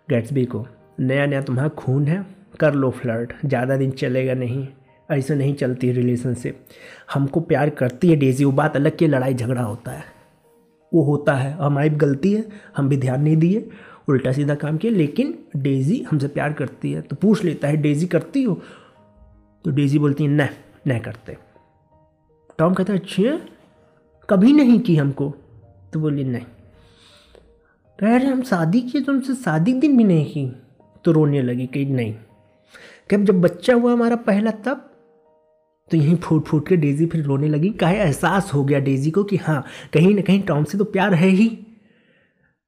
[0.09, 0.67] गैट्सबी को।
[0.99, 4.67] नया नया तुम्हारा खून है। कर लो फ्लर्ट ज़्यादा दिन चलेगा नहीं,
[5.09, 6.65] ऐसे नहीं चलती रिलेशनशिप
[7.13, 10.03] हमको प्यार करती है डेजी वो बात अलग की लड़ाई झगड़ा होता है।
[10.91, 12.43] वो होता है, हमारी गलती है,
[12.77, 13.69] हम भी ध्यान नहीं दिए,
[14.09, 18.07] उल्टा सीधा काम किया, लेकिन डेजी हमसे प्यार करती है तो पूछ लेता है डेजी
[18.07, 18.61] करती हो?
[19.65, 20.47] तो डेजी बोलती है, न
[20.87, 21.37] नहीं करते।
[22.59, 23.39] टॉम कहता है अच्छा
[24.29, 25.33] कभी नहीं की हमको?
[25.93, 26.45] तो बोली, नहीं।
[27.99, 30.51] कह रहे हम शादी किए तो हमसे शादी दिन भी नहीं की?
[31.05, 32.15] तो रोने लगी कि, नहीं।
[33.09, 34.83] कि जब बच्चा हुआ हमारा पहला तब
[35.91, 39.23] तो यहीं फूट फूट के डेजी फिर रोने लगी। कहे एहसास हो गया डेजी को
[39.23, 41.47] कि हाँ कहीं ना कहीं टॉम से तो प्यार है ही।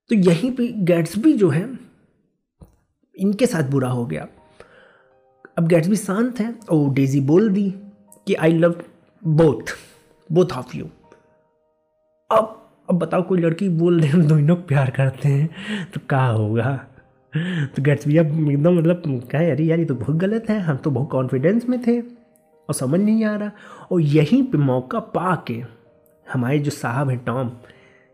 [0.10, 1.70] तो यहीं पे गैट्सबी जो है,
[3.16, 4.28] इनके साथ बुरा हो गया।
[5.58, 7.70] अब गैट्सबी शांत है और डेजी बोल दी
[8.28, 8.76] कि I love
[9.24, 9.76] both
[10.30, 10.86] both of you
[12.30, 12.56] अब
[12.90, 16.86] अब बताओ कोई लड़की बोल दे दोनों प्यार करते हैं तो क्या होगा?
[17.34, 20.92] तो गैट्सबी अब एकदम मतलब कहे अरे यार, ये तो बहुत गलत है। हम तो
[20.92, 23.52] बहुत कॉन्फिडेंस में थे और समझ नहीं आ रहा।
[23.92, 25.62] और यहीं पे मौका पा के
[26.28, 27.52] हमारे जो साहब हैं टॉम,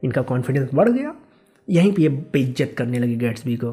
[0.04, 1.16] इनका कॉन्फिडेंस बढ़ गया।
[1.70, 3.72] यहीं पे ये बेइज्जत करने लगे गैट्सबी को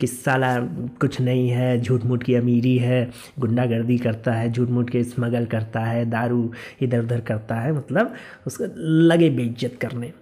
[0.00, 0.56] कि साला
[1.00, 5.44] कुछ नहीं है झूठ मूठ की अमीरी है, गुंडागर्दी करता है झूठ मूठ के स्मगल
[5.44, 6.50] करता है, दारू
[6.82, 8.14] इधर उधर करता है। मतलब
[8.46, 8.64] उसको
[9.06, 10.12] लगे बेइज्जत करने।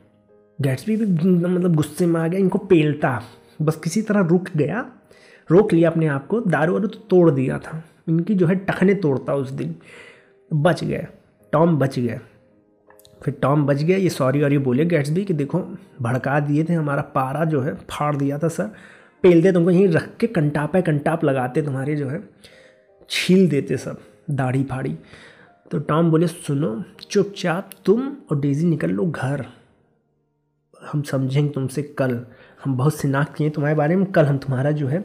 [0.58, 3.20] गैट्सबी भी मतलब गुस्से में आ गया, इनको पेलता।
[3.62, 4.90] बस किसी तरह रुक गया,
[5.50, 8.94] रोक लिया अपने आप को, दारू वारू तो तोड़ दिया था। इनकी जो है टखने
[8.94, 9.74] तोड़ता उस दिन।
[10.52, 11.06] बच गए
[11.52, 12.20] टॉम बच गए
[13.22, 15.58] फिर टॉम बच गया, ये सॉरी और ये बोले गैट्स भी कि देखो,
[16.02, 18.70] भड़का दिए थे हमारा पारा जो है, फाड़ दिया था सर।
[19.22, 22.28] पेल दे तुमको, यहीं रख के कंटाप है कंटाप लगाते तुम्हारे जो है,
[23.10, 24.98] छील देते सब, दाढ़ी फाड़ी।
[25.70, 29.46] तो टॉम बोले, सुनो, चुपचाप तुम और डेजी निकल लो घर।
[30.92, 32.26] हम समझेंगे तुमसे कल।
[32.64, 35.04] हम बहुत शिनाख्त किए तुम्हारे बारे में। कल हम तुम्हारा जो है,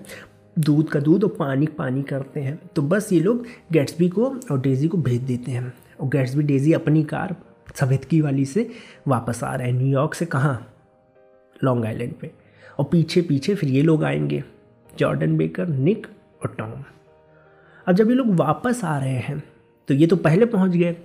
[0.60, 4.62] दूध का दूध और पानी पानी करते हैं। तो बस ये लोग गैट्सबी को और
[4.62, 7.36] डेजी को भेज देते हैं। और गैट्सबी डेजी अपनी कार
[7.76, 8.70] सफेदकी वाली से
[9.08, 10.74] वापस आ रहे हैं। न्यूयॉर्क से कहाँ?
[11.64, 12.32] लॉन्ग आइलैंड पे।
[12.80, 14.44] और पीछे पीछे फिर ये लोग आएँगे।
[14.98, 16.08] जॉर्डन बेकर निक
[16.44, 16.72] और टॉम
[17.88, 19.44] अब जब ये लोग वापस आ रहे हैं
[19.88, 20.96] तो ये तो पहले पहुँच गए।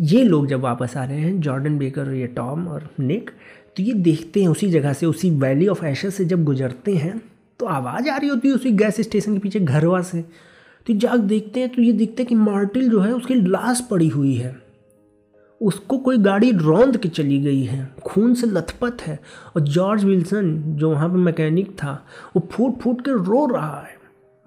[0.00, 3.30] ये लोग जब वापस आ रहे हैं जॉर्डन बेकर और ये टॉम और निक
[3.78, 7.20] तो ये देखते हैं उसी जगह से, उसी वैली ऑफ़ एशर से जब गुजरते हैं
[7.60, 10.22] तो आवाज़ आ रही होती है उसी गैस स्टेशन के पीछे घरवा से।
[10.86, 14.08] तो जाग देखते हैं तो ये देखते हैं कि मार्टिल जो है, उसकी लाश पड़ी
[14.08, 14.54] हुई है।
[15.60, 19.18] उसको कोई गाड़ी रौंद के चली गई है, खून से लथपथ है,
[19.56, 21.92] और जॉर्ज विल्सन जो वहाँ पर मैकेनिक था,
[22.36, 23.96] वो फूट फूट के रो रहा है।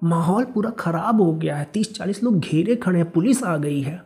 [0.02, 3.80] माहौल पूरा ख़राब हो गया है तीस चालीस लोग घेरे खड़े हैं, पुलिस आ गई
[3.80, 4.02] है।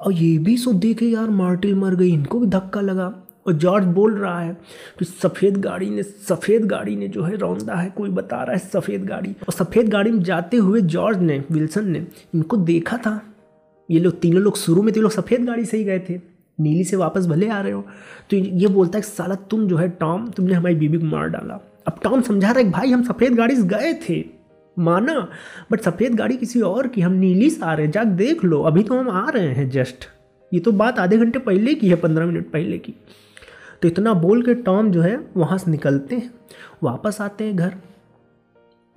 [0.00, 3.12] और ये भी सो देखे यार मार्टिल मर गई, इनको भी धक्का लगा।
[3.46, 4.56] और जॉर्ज बोल रहा है
[4.98, 8.58] कि सफ़ेद गाड़ी ने, सफ़ेद गाड़ी ने जो है रौंदा है, कोई बता रहा है
[8.58, 13.22] सफ़ेद गाड़ी। और सफ़ेद गाड़ी में जाते हुए जॉर्ज ने, विल्सन ने इनको देखा था।
[13.90, 16.20] ये लोग, तीनों लोग, शुरू में तो लोग सफ़ेद गाड़ी से ही गए थे।
[16.60, 17.84] नीली से वापस भले आ रहे हो।
[18.30, 21.60] तो ये बोलता है साला तुम जो है, टॉम, तुमने हमारी बीबी को मार डाला।
[21.86, 24.24] अब टॉम समझा रहा है भाई, हम सफ़ेद गाड़ी से गए थे।
[24.78, 25.28] माना,
[25.72, 28.62] बट सफ़ेद गाड़ी किसी और की, हम नीली से आ रहे हैं। जाक देख लो,
[28.62, 30.04] अभी तो हम आ रहे हैं जस्ट।
[30.54, 32.94] ये तो बात आधे घंटे पहले की है, पंद्रह मिनट पहले की।
[33.82, 36.34] तो इतना बोल के टॉम जो है, वहाँ से निकलते हैं।
[36.82, 37.74] वापस आते हैं घर।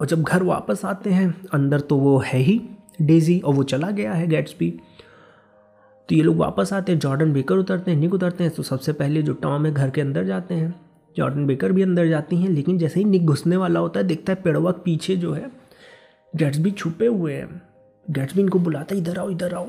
[0.02, 2.62] और जब घर वापस आते हैं, अंदर तो वो है ही
[3.02, 4.80] डेजी और वो चला गया है भी
[6.10, 8.94] तो ये लोग वापस आते हैं जॉर्डन बेकर उतरते हैं निक उतरते हैं। तो सबसे
[8.94, 10.76] पहले जो टॉम है, घर के अंदर जाते हैं।
[11.18, 14.34] जॉर्डन बेकर भी अंदर जाती हैं, लेकिन जैसे ही निक घुसने वाला होता है, देखता
[14.34, 15.52] है पेड़वा पीछे जो है
[16.58, 17.62] भी छुपे हुए हैं।
[18.36, 19.68] भी इनको बुलाता है, इधर आओ इधर आओ।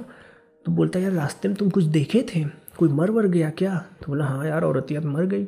[0.65, 2.66] तो बोलता है, यार, रास्ते में तुम कुछ देखे थे?
[2.77, 3.79] कोई मर वर गया क्या?
[3.79, 5.45] तो बोला हाँ यार औरतिया मर गई।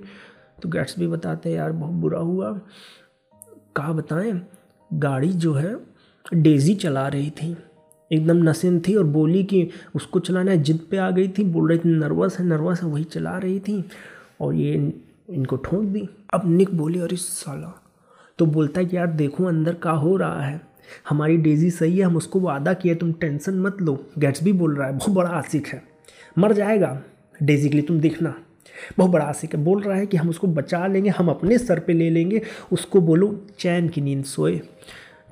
[0.62, 2.61] तो गैट्स भी बताते हैं, यार, बहुत बुरा हुआ।
[3.77, 4.47] कहा बताएँ,
[4.93, 5.77] गाड़ी जो है
[6.35, 7.57] डेजी चला रही थी।
[8.12, 11.69] एकदम नसिन थी और बोली कि उसको चलाना है, जिद पे आ गई थी। बोल
[11.69, 13.85] रही थी, नर्वस है नर्वस है, वही चला रही थी।
[14.41, 17.83] और ये इनको ठोंक दी। अब निक बोली, अरे साला।
[18.38, 20.61] तो बोलता है कि, यार, देखो, अंदर का हो रहा है।
[21.09, 24.77] हमारी डेजी सही है, हम उसको वादा किए, तुम टेंशन मत लो। गैट्स भी बोल
[24.77, 25.83] रहा है, बहुत बड़ा आशिक है।
[26.38, 27.03] मर जाएगा।
[27.42, 28.35] लिए तुम देखना।
[28.98, 31.79] बहुत बड़ा आशिक है। बोल रहा है कि हम उसको बचा लेंगे, हम अपने सर
[31.79, 34.61] पे ले लेंगे। उसको बोलो, चैन की नींद सोए।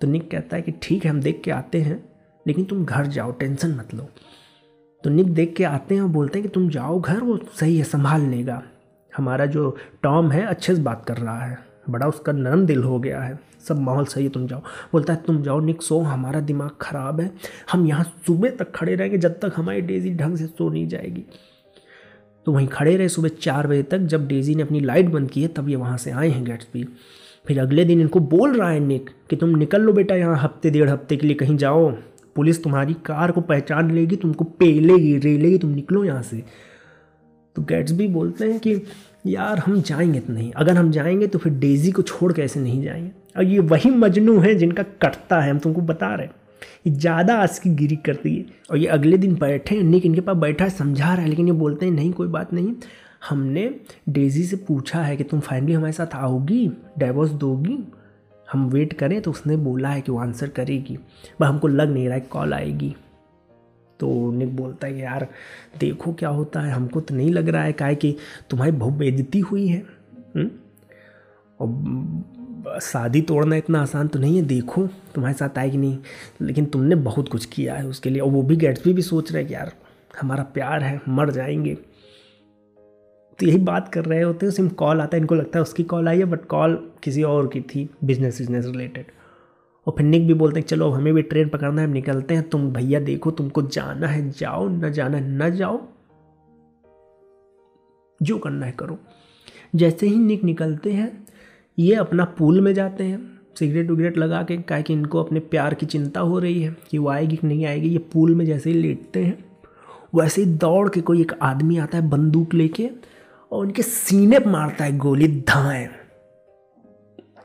[0.00, 2.08] तो निक कहता है कि ठीक है, हम देख के आते हैं।
[2.46, 4.08] लेकिन तुम घर जाओ, टेंशन मत लो।
[5.04, 7.78] तो निक देख के आते हैं और बोलते हैं कि तुम जाओ घर, वो सही
[7.78, 8.62] है, संभाल लेगा।
[9.16, 11.58] हमारा जो टॉम है, अच्छे से बात कर रहा है।
[11.90, 14.60] बड़ा उसका नरम दिल हो गया है। सब माहौल सही है, तुम जाओ।
[14.92, 17.32] बोलता है, तुम जाओ, निक सो, हमारा दिमाग ख़राब है।
[17.72, 21.24] हम यहाँ सुबह तक खड़े रहेंगे, जब तक हमारी डेजी ढंग से सो नहीं जाएगी।
[22.46, 25.42] तो वहीं खड़े रहे सुबह चार बजे तक। जब डेजी ने अपनी लाइट बंद की
[25.42, 26.88] है, तब ये वहाँ से आए हैं गेट्सबी
[27.46, 30.70] फिर अगले दिन इनको बोल रहा है निक कि तुम निकल लो बेटा यहाँ हफ़्ते,
[30.70, 31.90] डेढ़ हफ़्ते के लिए कहीं जाओ।
[32.36, 36.44] पुलिस तुम्हारी कार को पहचान लेगी, तुमको पेलेगी, रेलेगी, तुम निकलो यहाँ से।
[37.56, 38.82] तो गेट्स भी बोलते हैं कि,
[39.26, 42.82] यार, हम जाएँगे तो नहीं। अगर हम जाएँगे तो फिर डेजी को छोड़ कैसे नहीं
[42.82, 46.34] जाएँगे। और ये वही मजनू है जिनका कटता है, हम तुमको बता रहे हैं।
[46.86, 50.36] ज़्यादा आज की गिरी करती है। और ये अगले दिन बैठे हैं निक इनके पास
[50.36, 52.74] बैठा है, समझा रहा है, लेकिन ये बोलते हैं, नहीं, कोई बात नहीं।
[53.28, 53.68] हमने
[54.08, 56.68] डेजी से पूछा है कि तुम फाइनली हमारे साथ आओगी
[56.98, 57.78] डाइवोर्स दोगी?
[58.48, 60.96] हम वेट करें तो उसने बोला है कि वो आंसर करेगी।
[61.40, 62.94] बस हमको लग नहीं रहा है कॉल आएगी।
[64.00, 65.26] तो निक बोलता है, यार,
[65.80, 68.16] देखो क्या होता है। हमको तो नहीं लग रहा है क्या कि
[68.50, 69.82] तुम्हारी बहुत बेइज्जती हुई है
[70.36, 70.48] हुँ?
[71.60, 71.68] और
[72.82, 75.98] शादी तोड़ना इतना आसान तो नहीं है देखो तुम्हारे साथ आएगी नहीं।
[76.40, 79.42] लेकिन तुमने बहुत कुछ किया है उसके लिए और वो भी गेट्स भी, सोच रहे
[79.42, 79.72] हैं कि यार
[80.20, 81.74] हमारा प्यार है मर जाएँगे।
[83.38, 85.62] तो यही बात कर रहे होते हैं उसी में कॉल आता है इनको लगता है
[85.62, 89.06] उसकी कॉल आई है बट कॉल किसी और की थी बिज़नेस बिज़नेस रिलेटेड
[89.86, 92.48] और फिर निक भी बोलते हैं चलो हमें भी ट्रेन पकड़ना है हम निकलते हैं।
[92.48, 95.82] तुम भैया देखो तुमको जाना है जाओ न जाना है न जाओ।
[98.22, 98.98] जो करना है करो।
[99.74, 101.25] जैसे ही निक निकलते हैं
[101.78, 105.74] ये अपना पूल में जाते हैं, सिगरेट विगरेट लगा के क्या कि इनको अपने प्यार
[105.74, 108.70] की चिंता हो रही है कि वो आएगी कि नहीं आएगी, ये पूल में जैसे
[108.70, 109.44] ही लेटते हैं,
[110.14, 112.90] वैसे ही दौड़ के कोई एक आदमी आता है बंदूक लेके
[113.52, 115.86] और उनके सीने पर मारता है गोली धाए।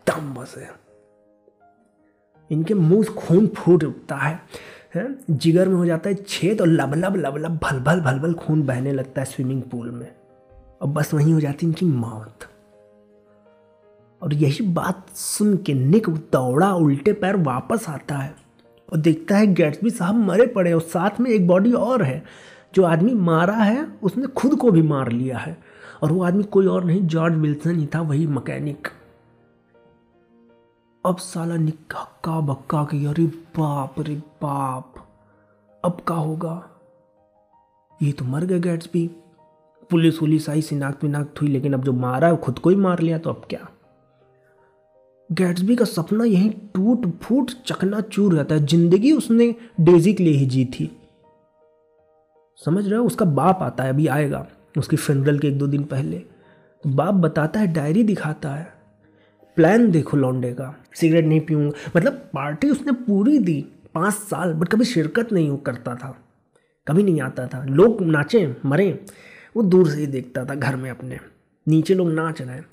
[0.08, 0.56] दम बस।
[2.52, 4.40] इनके मुँह से खून फूट उठता है
[4.96, 5.08] है?
[5.30, 8.92] जिगर में हो जाता है छेद और लबलब लबलब भल भल भल भल खून बहने
[8.92, 10.12] लगता है स्विमिंग पूल में।
[10.82, 12.51] और बस वहीं हो जाती है इनकी मौत।
[14.22, 18.36] और यही बात सुन के निक दौड़ा, उल्टे पैर वापस आता है।
[18.92, 22.24] और देखता है गैट्सबी साहब मरे पड़े और साथ में एक बॉडी और है।
[22.76, 25.58] जो आदमी मारा है, उसने खुद को भी मार लिया है।
[26.04, 28.88] और वो आदमी कोई और नहीं, जॉर्ज विल्सन ही था, वही मैकेनिक।
[31.06, 34.94] अब साला निक्का का बक्का की अरे बाप रे बाप,
[35.86, 36.70] अब का होगा?
[38.04, 39.08] ये तो मर गए गैट्स भी
[39.90, 43.00] पुलिस वुलिस आई सिनाख्त विनाख्त हुई लेकिन अब जो मारा है खुद को ही मार
[43.00, 43.70] लिया तो अब क्या?
[45.32, 50.34] गैट्सबी का सपना यहीं टूट फूट चकना चूर रहता है। ज़िंदगी उसने डेजी के लिए
[50.34, 50.98] ही जी थी।
[52.66, 53.06] समझ रहे हो?
[53.06, 56.18] उसका बाप आता है, अभी आएगा। उसकी फ्रेंडल के एक दो दिन पहले।
[56.84, 58.74] तो बाप बताता है डायरी दिखाता है।
[59.56, 64.68] प्लान देखो लौंडे का। सिगरेट नहीं पीऊँगा। मतलब पार्टी उसने पूरी दी, पाँच साल बट
[64.68, 66.18] कभी शिरकत नहीं करता था।
[66.88, 69.00] कभी नहीं आता था। लोग नाचें, मरें।
[69.56, 71.20] वो दूर से ही देखता था, घर में अपने।
[71.68, 72.66] नीचे लोग नाच रहे हैं।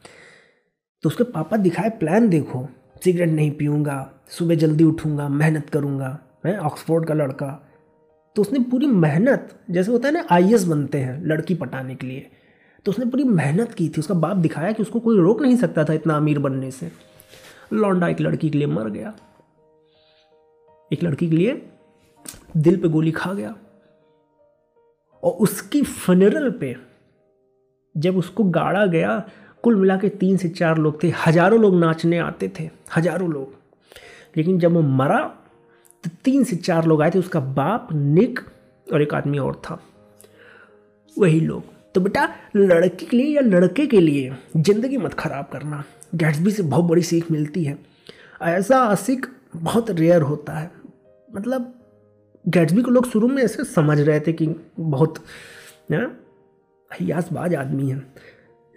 [1.02, 2.68] तो उसके पापा दिखाए, प्लान देखो,
[3.04, 7.68] सिगरेट नहीं पीऊँगा, सुबह जल्दी उठूँगा, मेहनत करूँगा मैं ऑक्सफोर्ड का लड़का।
[8.36, 12.30] तो उसने पूरी मेहनत, जैसे होता है ना आई बनते हैं, लड़की पटाने के लिए।
[12.84, 15.84] तो उसने पूरी मेहनत की थी, उसका बाप दिखाया कि उसको कोई रोक नहीं सकता
[15.84, 16.92] था इतना अमीर बनने से।
[17.72, 19.14] लौंडा एक लड़की के लिए मर गया।
[20.92, 21.70] एक लड़की के लिए
[22.56, 23.56] दिल पे गोली खा गया।
[25.24, 26.76] और उसकी फनरल पे
[27.96, 29.28] जब उसको गाड़ा गया
[29.64, 33.54] कुल मिला के तीन से चार लोग थे। हज़ारों लोग नाचने आते थे, हज़ारों लोग।
[34.36, 35.18] लेकिन जब वो मरा
[36.04, 38.40] तो तीन से चार लोग आए थे, उसका बाप, निक
[38.86, 39.80] और एक आदमी और था।
[41.16, 41.62] वही लोग।
[41.94, 45.82] तो बेटा, लड़की के लिए या लड़के के लिए ज़िंदगी मत ख़राब करना।
[46.14, 47.78] गैट्सबी से बहुत बड़ी सीख मिलती है।
[48.42, 50.70] ऐसा आशिक बहुत रेयर होता है।
[51.28, 51.74] मतलब
[52.44, 54.46] गैट्सबी को लोग शुरू में ऐसे समझ रहे थे कि
[54.78, 55.18] बहुत
[56.90, 57.96] हयासबाज आदमी है।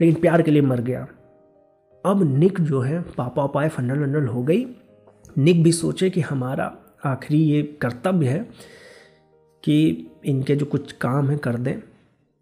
[0.02, 1.08] लेकिन प्यार के लिए मर गया।
[2.06, 4.66] अब निक जो है, पापा पाए फंडल वंडल हो गई।
[5.38, 8.50] निक भी सोचे कि हमारा आखिरी ये कर्तव्य है
[9.64, 11.80] कि इनके जो कुछ काम है कर दें।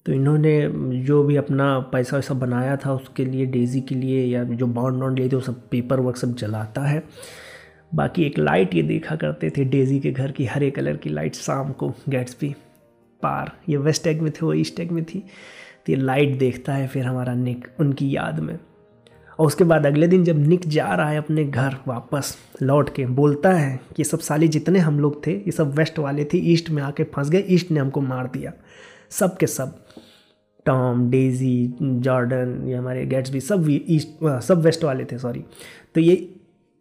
[0.06, 0.70] तो इन्होंने
[1.04, 5.04] जो भी अपना पैसा वैसा बनाया था उसके लिए, डेज़ी के लिए, या जो बॉन्ड
[5.04, 7.04] वॉन्ड लिए थे, वो सब पेपर वर्क सब जलाता है।
[7.96, 11.36] बाकी एक लाइट ये देखा करते थे डेज़ी के घर की, हरे कलर की लाइट
[11.36, 12.56] शाम को गेट्स भी
[13.22, 15.24] पार। ये वेस्ट एग में थे, वो ईस्ट एग में थी।
[15.90, 18.58] ये लाइट देखता है फिर हमारा निक उनकी याद में।
[19.40, 23.06] और उसके बाद अगले दिन जब निक जा रहा है अपने घर वापस लौट के,
[23.06, 26.70] बोलता है कि सब साले जितने हम लोग थे, ये सब वेस्ट वाले थे ईस्ट
[26.70, 28.54] में आके फंस गए ईस्ट ने हमको मार दिया।
[29.12, 29.78] सब के सब
[30.66, 35.44] टॉम डेजी जॉर्डन ये हमारे गेट्स भी सब ईस्ट सब वेस्ट वाले थे सॉरी
[35.96, 36.16] तो ये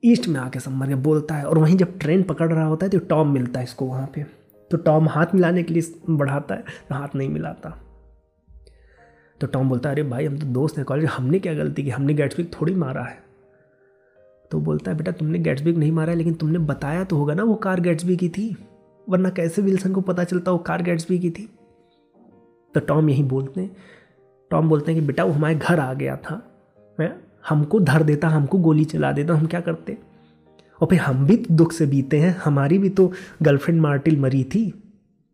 [0.02, 2.86] ईस्ट में आके सब मर गया बोलता है। और वहीं जब ट्रेन पकड़ रहा होता
[2.86, 4.24] है तो टॉम मिलता है इसको वहाँ पे।
[4.70, 7.70] तो टॉम हाथ मिलाने के लिए बढ़ाता है तो हाथ नहीं मिलाता।
[9.40, 11.90] तो टॉम बोलता है, अरे भाई, हम तो दोस्त हैं कॉलेज हमने क्या गलती की?
[11.90, 13.18] हमने गेट्सबी थोड़ी मारा है।
[14.50, 17.34] तो बोलता है, बेटा, तुमने गैट्सबी को नहीं मारा है, लेकिन तुमने बताया तो होगा
[17.34, 18.56] ना वो कार गैट्सबी की थी,
[19.08, 21.48] वरना कैसे विल्सन को पता चलता वो कार गैट्सबी की थी?
[22.74, 23.76] तो टॉम यही बोलते हैं,
[24.50, 26.42] टॉम बोलते हैं कि, बेटा, वो हमारे घर आ गया था
[27.00, 29.98] है हमको धर देता, हमको गोली चला देता, हम क्या करते?
[30.80, 33.12] और फिर हम भी तो दुख से बीते हैं, हमारी भी तो
[33.42, 34.82] गर्लफ्रेंड मार्टिल मरी थी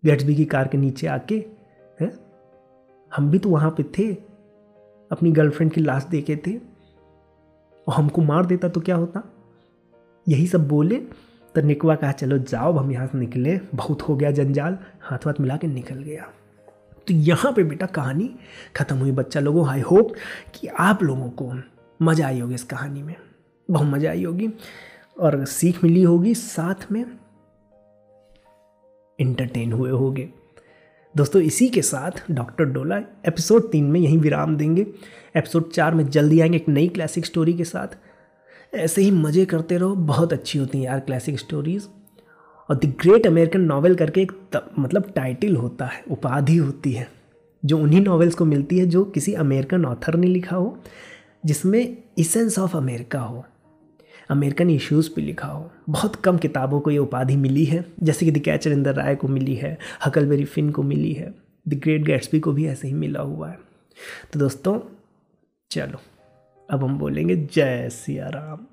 [0.05, 1.45] गैट्सबी की कार के नीचे आके
[3.17, 4.13] हम भी तो वहाँ पे थे।
[5.11, 6.57] अपनी गर्लफ्रेंड की लाश देखे थे।
[7.87, 9.23] और हमको मार देता तो क्या होता?
[10.27, 10.97] यही सब बोले
[11.55, 15.41] तो निकवा कहा, चलो जाओ हम यहाँ से निकले। बहुत हो गया जंजाल। हाथ वाथ
[15.41, 16.23] मिला के निकल गया।
[17.09, 18.31] तो यहाँ पे बेटा कहानी
[18.77, 20.13] ख़त्म हुई। बच्चा लोगों आई होप
[20.55, 21.53] कि आप लोगों को
[22.01, 23.15] मज़ा आई होगी इस कहानी में।
[23.69, 24.49] बहुत मज़ा आई होगी।
[25.21, 27.05] और सीख मिली होगी, साथ में
[29.19, 30.29] इंटरटेन हुए होगे।
[31.17, 32.97] दोस्तों इसी के साथ डॉक्टर डोला
[33.27, 34.83] एपिसोड तीन में यहीं विराम देंगे।
[35.37, 37.97] एपिसोड चार में जल्दी आएँगे एक नई क्लासिक स्टोरी के साथ।
[38.75, 41.87] ऐसे ही मज़े करते रहो बहुत अच्छी होती हैं यार क्लासिक स्टोरीज़
[42.69, 47.09] और द ग्रेट अमेरिकन नावल करके एक त, मतलब टाइटल होता है उपाधि होती है
[47.65, 50.79] जो उन्हीं नॉवेल्स को मिलती है जो किसी अमेरिकन ऑथर ने लिखा हो
[51.47, 53.45] जिसमें इसेंस ऑफ़ अमेरिका हो।
[54.31, 58.33] अमेरिकन इश्यूज़ पे लिखा हो। बहुत कम किताबों को ये उपाधि मिली है। जैसे कि
[58.33, 61.35] the catcher in the rye को मिली है हकलबेरी फिन को मिली है
[61.69, 63.59] द ग्रेट गैट्सबी को भी ऐसे ही मिला हुआ है।
[64.33, 64.81] तो दोस्तों,
[65.71, 66.01] चलो,
[66.71, 68.67] अब हम बोलेंगे जय सिया राम।